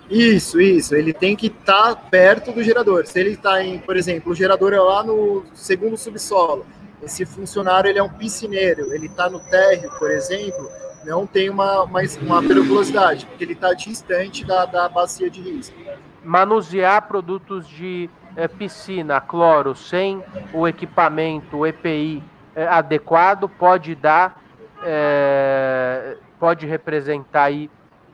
isso, 0.09 0.59
isso. 0.59 0.95
Ele 0.95 1.13
tem 1.13 1.35
que 1.35 1.47
estar 1.47 1.95
tá 1.95 1.95
perto 1.95 2.51
do 2.51 2.63
gerador. 2.63 3.05
Se 3.05 3.19
ele 3.19 3.31
está 3.31 3.63
em, 3.63 3.79
por 3.79 3.95
exemplo, 3.95 4.31
o 4.31 4.35
gerador 4.35 4.73
é 4.73 4.79
lá 4.79 5.03
no 5.03 5.43
segundo 5.53 5.95
subsolo. 5.97 6.65
Esse 7.01 7.25
funcionário 7.25 7.89
ele 7.89 7.99
é 7.99 8.03
um 8.03 8.09
piscineiro. 8.09 8.93
Ele 8.93 9.05
está 9.05 9.29
no 9.29 9.39
térreo, 9.39 9.91
por 9.99 10.11
exemplo, 10.11 10.69
não 11.05 11.25
tem 11.25 11.49
uma, 11.49 11.83
uma, 11.83 12.01
uma 12.21 12.41
periculosidade, 12.41 13.25
porque 13.25 13.43
ele 13.43 13.53
está 13.53 13.73
distante 13.73 14.43
da, 14.45 14.65
da 14.65 14.89
bacia 14.89 15.29
de 15.29 15.41
risco. 15.41 15.75
Manusear 16.23 17.07
produtos 17.07 17.67
de 17.67 18.09
é, 18.35 18.47
piscina, 18.47 19.21
cloro, 19.21 19.75
sem 19.75 20.23
o 20.53 20.67
equipamento, 20.67 21.57
o 21.57 21.67
EPI 21.67 22.23
é, 22.55 22.67
adequado, 22.67 23.47
pode 23.47 23.95
dar, 23.95 24.41
é, 24.83 26.17
pode 26.39 26.65
representar 26.65 27.43
aí 27.43 27.69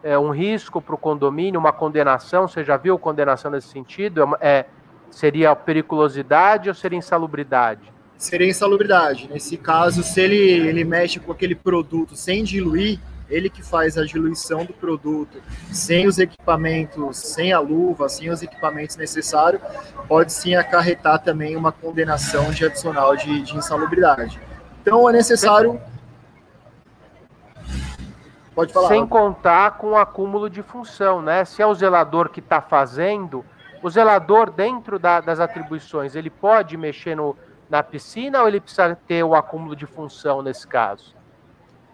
é, 0.05 0.19
um 0.19 0.29
risco 0.29 0.79
para 0.79 0.93
o 0.93 0.97
condomínio, 0.99 1.59
uma 1.59 1.73
condenação? 1.73 2.47
Você 2.47 2.63
já 2.63 2.77
viu 2.77 2.97
condenação 2.99 3.49
nesse 3.49 3.69
sentido? 3.69 4.37
É, 4.39 4.59
é, 4.59 4.65
seria 5.09 5.55
periculosidade 5.55 6.69
ou 6.69 6.75
seria 6.75 6.99
insalubridade? 6.99 7.91
Seria 8.15 8.47
insalubridade. 8.47 9.27
Nesse 9.27 9.57
caso, 9.57 10.03
se 10.03 10.21
ele, 10.21 10.37
ele 10.37 10.83
mexe 10.83 11.19
com 11.19 11.31
aquele 11.31 11.55
produto 11.55 12.15
sem 12.15 12.43
diluir, 12.43 12.99
ele 13.27 13.49
que 13.49 13.63
faz 13.63 13.97
a 13.97 14.05
diluição 14.05 14.63
do 14.63 14.73
produto, 14.73 15.41
sem 15.71 16.05
os 16.05 16.19
equipamentos, 16.19 17.17
sem 17.17 17.51
a 17.51 17.59
luva, 17.59 18.07
sem 18.07 18.29
os 18.29 18.43
equipamentos 18.43 18.95
necessários, 18.97 19.59
pode 20.07 20.31
sim 20.31 20.53
acarretar 20.53 21.17
também 21.17 21.55
uma 21.55 21.71
condenação 21.71 22.51
de 22.51 22.63
adicional 22.63 23.15
de, 23.17 23.41
de 23.41 23.57
insalubridade. 23.57 24.39
Então 24.83 25.09
é 25.09 25.13
necessário 25.13 25.81
Pode 28.55 28.71
falar. 28.71 28.87
Sem 28.87 29.05
contar 29.05 29.77
com 29.77 29.91
o 29.91 29.97
acúmulo 29.97 30.49
de 30.49 30.63
função, 30.63 31.21
né? 31.21 31.43
Se 31.43 31.61
é 31.61 31.67
o 31.67 31.75
zelador 31.75 32.29
que 32.29 32.39
está 32.39 32.61
fazendo, 32.61 33.43
o 33.83 33.89
zelador, 33.89 34.49
dentro 34.49 34.97
da, 34.97 35.19
das 35.19 35.39
atribuições, 35.39 36.15
ele 36.15 36.29
pode 36.29 36.77
mexer 36.77 37.15
no, 37.15 37.35
na 37.69 37.83
piscina 37.83 38.41
ou 38.41 38.47
ele 38.47 38.61
precisa 38.61 38.97
ter 39.07 39.23
o 39.23 39.35
acúmulo 39.35 39.75
de 39.75 39.85
função 39.85 40.41
nesse 40.41 40.65
caso? 40.65 41.13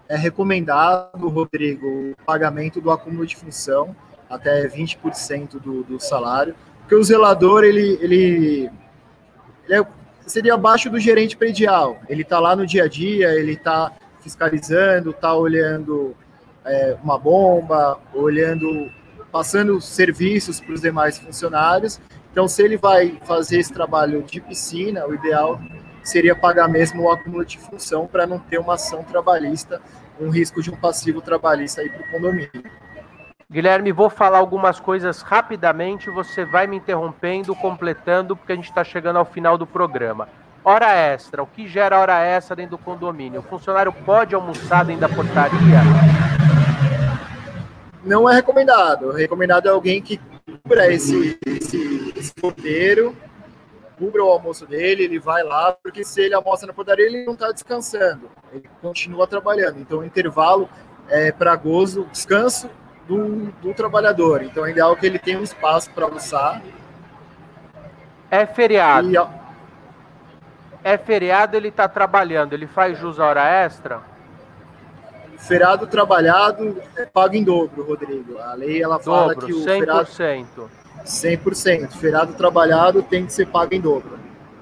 É 0.07 0.15
recomendado, 0.15 1.27
Rodrigo, 1.27 1.87
o 1.87 2.15
pagamento 2.25 2.79
do 2.79 2.91
acúmulo 2.91 3.25
de 3.25 3.35
função, 3.35 3.95
até 4.29 4.67
20% 4.67 5.59
do, 5.59 5.83
do 5.83 5.99
salário, 5.99 6.55
porque 6.81 6.95
o 6.95 7.03
zelador, 7.03 7.63
ele, 7.63 7.97
ele, 8.01 8.69
ele 9.67 9.81
é, 9.81 9.85
seria 10.27 10.53
abaixo 10.53 10.89
do 10.89 10.99
gerente 10.99 11.35
predial. 11.35 11.97
Ele 12.07 12.21
está 12.21 12.39
lá 12.39 12.55
no 12.55 12.67
dia 12.67 12.83
a 12.83 12.87
dia, 12.87 13.33
ele 13.33 13.53
está 13.53 13.91
fiscalizando, 14.19 15.11
está 15.11 15.33
olhando 15.33 16.15
é, 16.65 16.97
uma 17.03 17.17
bomba, 17.17 17.99
olhando, 18.13 18.91
passando 19.31 19.79
serviços 19.81 20.59
para 20.59 20.73
os 20.73 20.81
demais 20.81 21.17
funcionários. 21.17 21.99
Então, 22.31 22.47
se 22.47 22.61
ele 22.63 22.77
vai 22.77 23.19
fazer 23.23 23.59
esse 23.59 23.73
trabalho 23.73 24.23
de 24.23 24.39
piscina, 24.39 25.05
o 25.05 25.13
ideal 25.13 25.59
seria 26.03 26.35
pagar 26.35 26.67
mesmo 26.67 27.03
o 27.03 27.11
acúmulo 27.11 27.45
de 27.45 27.57
função 27.59 28.07
para 28.07 28.25
não 28.25 28.39
ter 28.39 28.59
uma 28.59 28.75
ação 28.75 29.03
trabalhista, 29.03 29.81
um 30.19 30.29
risco 30.29 30.61
de 30.61 30.71
um 30.71 30.75
passivo 30.75 31.21
trabalhista 31.21 31.81
aí 31.81 31.89
para 31.89 32.01
o 32.01 32.11
condomínio. 32.11 32.51
Guilherme, 33.51 33.91
vou 33.91 34.09
falar 34.09 34.37
algumas 34.37 34.79
coisas 34.79 35.21
rapidamente, 35.21 36.09
você 36.09 36.45
vai 36.45 36.67
me 36.67 36.77
interrompendo, 36.77 37.53
completando, 37.53 38.35
porque 38.35 38.53
a 38.53 38.55
gente 38.55 38.69
está 38.69 38.83
chegando 38.83 39.17
ao 39.17 39.25
final 39.25 39.57
do 39.57 39.67
programa. 39.67 40.29
Hora 40.63 40.93
extra, 40.93 41.43
o 41.43 41.47
que 41.47 41.67
gera 41.67 41.99
hora 41.99 42.23
extra 42.23 42.55
dentro 42.55 42.77
do 42.77 42.83
condomínio? 42.83 43.41
O 43.41 43.43
funcionário 43.43 43.91
pode 43.91 44.33
almoçar 44.33 44.85
dentro 44.85 45.01
da 45.01 45.09
portaria? 45.09 46.39
Não 48.03 48.29
é 48.29 48.35
recomendado. 48.35 49.07
O 49.07 49.11
recomendado 49.11 49.67
é 49.67 49.71
alguém 49.71 50.01
que 50.01 50.19
cubra 50.45 50.91
esse, 50.91 51.39
esse, 51.45 52.13
esse 52.15 52.33
roteiro, 52.41 53.15
cubra 53.97 54.23
o 54.23 54.29
almoço 54.29 54.65
dele, 54.65 55.03
ele 55.03 55.19
vai 55.19 55.43
lá, 55.43 55.71
porque 55.83 56.03
se 56.03 56.21
ele 56.21 56.33
almoça 56.33 56.65
na 56.65 56.73
padaria, 56.73 57.05
ele 57.05 57.25
não 57.25 57.33
está 57.33 57.51
descansando, 57.51 58.29
ele 58.51 58.69
continua 58.81 59.27
trabalhando. 59.27 59.79
Então, 59.79 59.99
o 59.99 60.05
intervalo 60.05 60.67
é 61.07 61.31
para 61.31 61.55
gozo, 61.55 62.07
descanso 62.11 62.69
do, 63.07 63.51
do 63.61 63.73
trabalhador. 63.73 64.41
Então, 64.41 64.65
é 64.65 64.71
ideal 64.71 64.95
que 64.95 65.05
ele 65.05 65.19
tenha 65.19 65.39
um 65.39 65.43
espaço 65.43 65.91
para 65.91 66.05
almoçar. 66.05 66.61
É 68.29 68.45
feriado. 68.45 69.11
E, 69.11 69.17
é 70.83 70.97
feriado, 70.97 71.55
ele 71.55 71.67
está 71.67 71.87
trabalhando, 71.87 72.53
ele 72.53 72.65
faz 72.65 72.97
jus 72.97 73.19
à 73.19 73.25
hora 73.25 73.47
extra? 73.47 74.01
Feriado 75.41 75.87
trabalhado 75.87 76.81
é 76.95 77.05
pago 77.05 77.35
em 77.35 77.43
dobro, 77.43 77.83
Rodrigo. 77.83 78.37
A 78.39 78.53
lei 78.53 78.81
ela 78.81 78.99
fala 78.99 79.33
dobro, 79.33 79.47
que 79.47 79.53
o 79.53 79.65
100%. 79.65 79.65
feriado 79.65 80.71
100%. 81.05 81.91
Feriado 81.91 82.33
trabalhado 82.33 83.03
tem 83.03 83.25
que 83.25 83.33
ser 83.33 83.47
pago 83.47 83.73
em 83.73 83.81
dobro. 83.81 84.19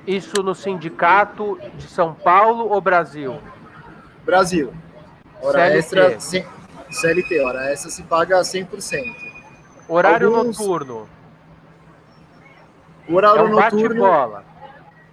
Isso 0.08 0.42
no 0.42 0.56
sindicato 0.56 1.60
de 1.76 1.88
São 1.88 2.14
Paulo 2.14 2.70
ou 2.70 2.82
Brasil? 2.82 3.40
Brasil. 4.26 4.74
Hora 5.42 5.60
CLT. 5.60 5.78
extra 5.78 6.20
CLT, 6.90 7.40
hora 7.42 7.72
extra 7.72 7.92
se 7.92 8.04
paga 8.04 8.40
100%. 8.42 9.04
Horário 9.88 10.36
Alguns... 10.36 10.58
noturno. 10.58 11.10
O 13.08 13.16
horário 13.16 13.40
é 13.40 13.44
um 13.44 13.50
noturno. 13.50 14.02
Bola. 14.02 14.44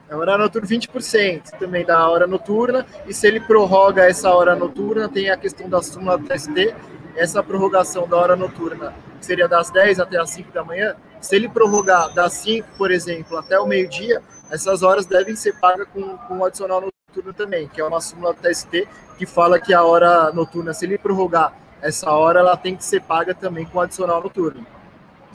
É 0.08 0.14
hora 0.14 0.38
noturna 0.38 0.68
20% 0.68 1.58
também 1.58 1.84
da 1.84 2.08
hora 2.08 2.28
noturna, 2.28 2.86
e 3.08 3.12
se 3.12 3.26
ele 3.26 3.40
prorroga 3.40 4.04
essa 4.04 4.30
hora 4.30 4.54
noturna, 4.54 5.08
tem 5.08 5.30
a 5.30 5.36
questão 5.36 5.68
da 5.68 5.82
súmula 5.82 6.16
TST, 6.16 6.74
essa 7.16 7.42
prorrogação 7.42 8.06
da 8.06 8.16
hora 8.16 8.36
noturna, 8.36 8.94
que 9.18 9.26
seria 9.26 9.48
das 9.48 9.68
10 9.70 9.98
até 9.98 10.16
as 10.18 10.30
5 10.30 10.52
da 10.52 10.62
manhã, 10.62 10.94
se 11.20 11.34
ele 11.34 11.48
prorrogar 11.48 12.14
das 12.14 12.34
5, 12.34 12.68
por 12.78 12.92
exemplo, 12.92 13.36
até 13.36 13.58
o 13.58 13.66
meio-dia, 13.66 14.22
essas 14.48 14.84
horas 14.84 15.06
devem 15.06 15.34
ser 15.34 15.58
pagas 15.58 15.88
com, 15.92 16.16
o 16.38 16.44
adicional 16.44 16.80
noturno 16.80 17.34
também, 17.34 17.66
que 17.66 17.80
é 17.80 17.84
uma 17.84 18.00
súmula 18.00 18.32
TST 18.32 18.86
que 19.18 19.26
fala 19.26 19.58
que 19.58 19.74
a 19.74 19.82
hora 19.82 20.30
noturna, 20.32 20.72
se 20.72 20.84
ele 20.84 20.98
prorrogar 20.98 21.52
essa 21.82 22.12
hora, 22.12 22.40
ela 22.40 22.56
tem 22.56 22.76
que 22.76 22.84
ser 22.84 23.02
paga 23.02 23.34
também 23.34 23.66
com 23.66 23.80
adicional 23.80 24.22
noturno 24.22 24.75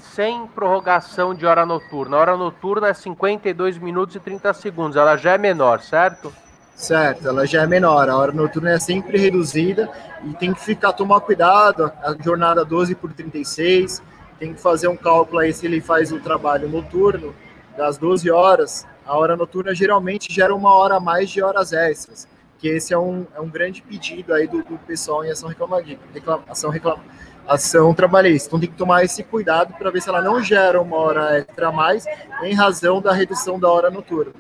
sem 0.01 0.47
prorrogação 0.47 1.33
de 1.33 1.45
hora 1.45 1.65
noturna. 1.65 2.17
A 2.17 2.19
hora 2.19 2.37
noturna 2.37 2.89
é 2.89 2.93
52 2.93 3.77
minutos 3.77 4.15
e 4.15 4.19
30 4.19 4.53
segundos, 4.53 4.97
ela 4.97 5.15
já 5.15 5.33
é 5.33 5.37
menor, 5.37 5.81
certo? 5.81 6.33
Certo, 6.75 7.27
ela 7.27 7.45
já 7.45 7.61
é 7.61 7.67
menor. 7.67 8.09
A 8.09 8.17
hora 8.17 8.31
noturna 8.31 8.71
é 8.71 8.79
sempre 8.79 9.17
reduzida 9.17 9.89
e 10.23 10.33
tem 10.33 10.53
que 10.53 10.61
ficar 10.61 10.93
tomar 10.93 11.21
cuidado. 11.21 11.91
A 12.01 12.15
jornada 12.23 12.65
12 12.65 12.95
por 12.95 13.13
36, 13.13 14.01
tem 14.39 14.53
que 14.53 14.59
fazer 14.59 14.87
um 14.87 14.97
cálculo 14.97 15.39
aí 15.39 15.53
se 15.53 15.67
ele 15.67 15.79
faz 15.79 16.11
o 16.11 16.19
trabalho 16.19 16.67
noturno 16.67 17.35
das 17.77 17.97
12 17.97 18.31
horas. 18.31 18.87
A 19.05 19.15
hora 19.15 19.37
noturna 19.37 19.75
geralmente 19.75 20.33
gera 20.33 20.55
uma 20.55 20.73
hora 20.73 20.95
a 20.95 20.99
mais 20.99 21.29
de 21.29 21.43
horas 21.43 21.71
extras, 21.73 22.27
que 22.57 22.67
esse 22.67 22.93
é 22.93 22.97
um, 22.97 23.27
é 23.35 23.39
um 23.39 23.49
grande 23.49 23.81
pedido 23.83 24.33
aí 24.33 24.47
do, 24.47 24.63
do 24.63 24.77
pessoal 24.79 25.23
em 25.23 25.29
ação 25.29 25.49
reclamativa, 25.49 26.01
reclamação 26.13 26.71
reclamativa 26.71 27.30
ação 27.47 27.93
trabalhista. 27.93 28.47
Então 28.47 28.59
tem 28.59 28.69
que 28.69 28.75
tomar 28.75 29.03
esse 29.03 29.23
cuidado 29.23 29.73
para 29.73 29.89
ver 29.89 30.01
se 30.01 30.09
ela 30.09 30.21
não 30.21 30.41
gera 30.41 30.81
uma 30.81 30.97
hora 30.97 31.37
extra 31.37 31.69
a 31.69 31.71
mais 31.71 32.05
em 32.43 32.53
razão 32.53 33.01
da 33.01 33.11
redução 33.11 33.59
da 33.59 33.69
hora 33.69 33.89
noturna. 33.89 34.33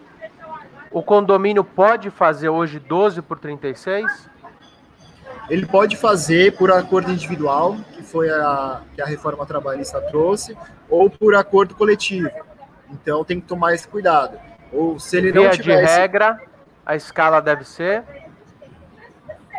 O 0.91 1.01
condomínio 1.01 1.63
pode 1.63 2.09
fazer 2.09 2.49
hoje 2.49 2.79
12 2.79 3.21
por 3.21 3.39
36? 3.39 4.29
Ele 5.49 5.65
pode 5.65 5.97
fazer 5.97 6.55
por 6.57 6.71
acordo 6.71 7.11
individual, 7.11 7.77
que 7.93 8.03
foi 8.03 8.29
a 8.29 8.81
que 8.93 9.01
a 9.01 9.05
reforma 9.05 9.45
trabalhista 9.45 9.99
trouxe, 10.01 10.57
ou 10.89 11.09
por 11.09 11.35
acordo 11.35 11.75
coletivo. 11.75 12.29
Então 12.89 13.23
tem 13.23 13.39
que 13.39 13.47
tomar 13.47 13.73
esse 13.73 13.87
cuidado. 13.87 14.37
Ou 14.71 14.99
se 14.99 15.17
ele 15.17 15.31
Via 15.31 15.43
não 15.43 15.51
tivesse... 15.51 15.93
de 15.93 15.99
regra, 15.99 16.39
a 16.85 16.95
escala 16.95 17.41
deve 17.41 17.65
ser 17.65 18.03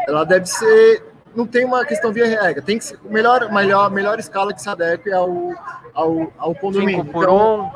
ela 0.07 0.25
deve 0.25 0.47
ser 0.47 1.05
não 1.35 1.47
tem 1.47 1.65
uma 1.65 1.85
questão 1.85 2.13
via 2.13 2.27
regra. 2.27 2.63
Tem 2.63 2.79
que 2.79 2.85
ser 2.85 2.99
melhor, 3.05 3.51
melhor, 3.53 3.91
melhor 3.91 4.19
escala 4.19 4.53
que 4.53 4.61
se 4.61 4.69
adeque 4.69 5.13
ao, 5.13 5.53
ao, 5.95 6.33
ao 6.37 6.55
condomínio. 6.55 7.05
5 7.05 7.13
por 7.13 7.29
1. 7.29 7.33
Então, 7.33 7.73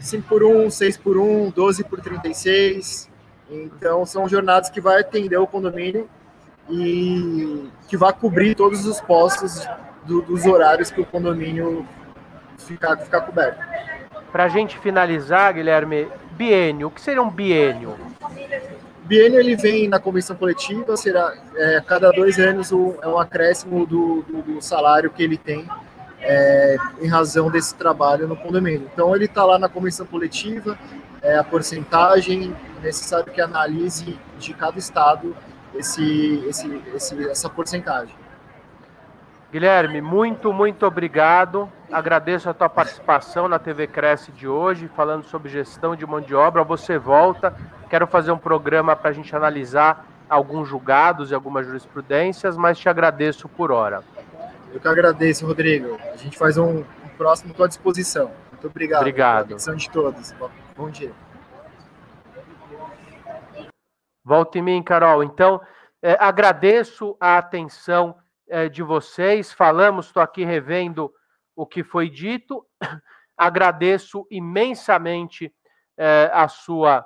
5 0.00 0.28
por 0.28 0.42
1, 0.42 0.70
6 0.70 0.96
por 0.96 1.16
1, 1.16 1.50
12 1.50 1.84
por 1.84 2.00
36. 2.00 3.10
Então, 3.50 4.04
são 4.04 4.28
jornadas 4.28 4.70
que 4.70 4.80
vai 4.80 5.00
atender 5.00 5.36
o 5.36 5.46
condomínio 5.46 6.08
e 6.68 7.68
que 7.88 7.96
vai 7.96 8.12
cobrir 8.12 8.54
todos 8.54 8.86
os 8.86 9.00
postos 9.00 9.66
do, 10.04 10.22
dos 10.22 10.46
horários 10.46 10.90
que 10.90 11.00
o 11.00 11.06
condomínio 11.06 11.86
ficar, 12.58 12.96
ficar 12.96 13.20
coberto. 13.22 13.60
Para 14.30 14.44
a 14.44 14.48
gente 14.48 14.78
finalizar, 14.78 15.52
Guilherme, 15.52 16.08
biênio. 16.32 16.88
O 16.88 16.90
que 16.90 17.00
seria 17.00 17.22
um 17.22 17.30
biênio? 17.30 17.94
Biênio 19.12 19.38
ele 19.38 19.54
vem 19.54 19.88
na 19.88 20.00
comissão 20.00 20.34
coletiva, 20.34 20.96
será 20.96 21.34
é, 21.54 21.82
cada 21.82 22.10
dois 22.12 22.38
anos 22.38 22.72
é 22.72 23.06
um 23.06 23.18
acréscimo 23.18 23.84
do, 23.84 24.22
do, 24.22 24.40
do 24.40 24.62
salário 24.62 25.10
que 25.10 25.22
ele 25.22 25.36
tem 25.36 25.68
é, 26.18 26.76
em 26.98 27.08
razão 27.08 27.50
desse 27.50 27.74
trabalho 27.74 28.26
no 28.26 28.34
condomínio. 28.34 28.88
Então 28.90 29.14
ele 29.14 29.26
está 29.26 29.44
lá 29.44 29.58
na 29.58 29.68
comissão 29.68 30.06
coletiva, 30.06 30.78
é, 31.20 31.36
a 31.36 31.44
porcentagem 31.44 32.56
necessário 32.82 33.30
que 33.30 33.38
analise 33.42 34.18
de 34.38 34.54
cada 34.54 34.78
estado 34.78 35.36
esse, 35.74 36.42
esse, 36.48 36.82
esse, 36.94 37.28
essa 37.28 37.50
porcentagem. 37.50 38.14
Guilherme, 39.52 40.00
muito, 40.00 40.50
muito 40.50 40.86
obrigado. 40.86 41.70
Agradeço 41.92 42.48
a 42.48 42.54
tua 42.54 42.70
participação 42.70 43.46
na 43.48 43.58
TV 43.58 43.86
Cresce 43.86 44.32
de 44.32 44.48
hoje, 44.48 44.88
falando 44.96 45.24
sobre 45.24 45.50
gestão 45.50 45.94
de 45.94 46.06
mão 46.06 46.22
de 46.22 46.34
obra. 46.34 46.64
Você 46.64 46.96
volta. 46.96 47.54
Quero 47.90 48.06
fazer 48.06 48.32
um 48.32 48.38
programa 48.38 48.96
para 48.96 49.10
a 49.10 49.12
gente 49.12 49.36
analisar 49.36 50.06
alguns 50.26 50.66
julgados 50.66 51.30
e 51.30 51.34
algumas 51.34 51.66
jurisprudências, 51.66 52.56
mas 52.56 52.78
te 52.78 52.88
agradeço 52.88 53.46
por 53.46 53.70
hora. 53.70 54.02
Eu 54.72 54.80
que 54.80 54.88
agradeço, 54.88 55.46
Rodrigo. 55.46 55.98
A 56.00 56.16
gente 56.16 56.38
faz 56.38 56.56
um, 56.56 56.78
um 56.78 57.08
próximo 57.18 57.54
à 57.62 57.68
disposição. 57.68 58.30
Muito 58.52 58.66
obrigado. 58.68 59.00
Obrigado. 59.00 59.44
Atenção 59.50 59.76
de 59.76 59.90
todos. 59.90 60.34
Bom 60.74 60.88
dia. 60.88 61.12
Volta 64.24 64.56
em 64.56 64.62
mim, 64.62 64.82
Carol. 64.82 65.22
Então, 65.22 65.60
é, 66.00 66.16
agradeço 66.18 67.14
a 67.20 67.36
atenção 67.36 68.16
é, 68.52 68.68
de 68.68 68.82
vocês. 68.82 69.50
Falamos, 69.50 70.06
estou 70.06 70.22
aqui 70.22 70.44
revendo 70.44 71.10
o 71.56 71.66
que 71.66 71.82
foi 71.82 72.10
dito. 72.10 72.64
Agradeço 73.36 74.26
imensamente 74.30 75.52
é, 75.96 76.30
a 76.32 76.46
sua 76.48 77.04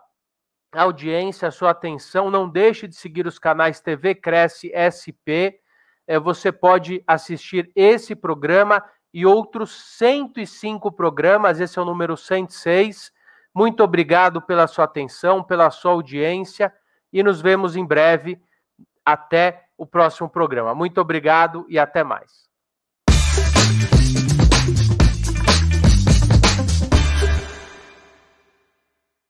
audiência, 0.73 1.47
a 1.47 1.53
sua 1.53 1.71
atenção. 1.71 2.33
Não 2.33 2.49
deixe 2.49 2.89
de 2.89 2.97
seguir 2.97 3.29
os 3.29 3.39
canais 3.39 3.81
TV 3.81 4.17
Cresce 4.17 4.73
SP. 4.75 5.61
É, 6.05 6.19
você 6.19 6.51
pode 6.51 7.03
assistir 7.07 7.71
esse 7.77 8.17
programa 8.17 8.85
e 9.15 9.25
outros 9.25 9.97
105 9.97 10.91
programas. 10.91 11.61
Esse 11.61 11.79
é 11.79 11.83
o 11.83 11.87
número 11.87 12.17
106. 12.17 13.13
Muito 13.55 13.85
obrigado 13.85 14.43
pela 14.43 14.67
sua 14.67 14.85
atenção, 14.85 15.45
pela 15.45 15.71
sua 15.71 15.93
audiência 15.93 16.75
e 17.13 17.23
nos 17.23 17.41
vemos 17.41 17.77
em 17.77 17.87
breve. 17.87 18.43
Até 19.05 19.66
o 19.77 19.87
próximo 19.87 20.29
programa. 20.29 20.75
Muito 20.75 21.01
obrigado 21.01 21.67
e 21.69 21.79
até 21.79 22.03
mais. 22.03 22.47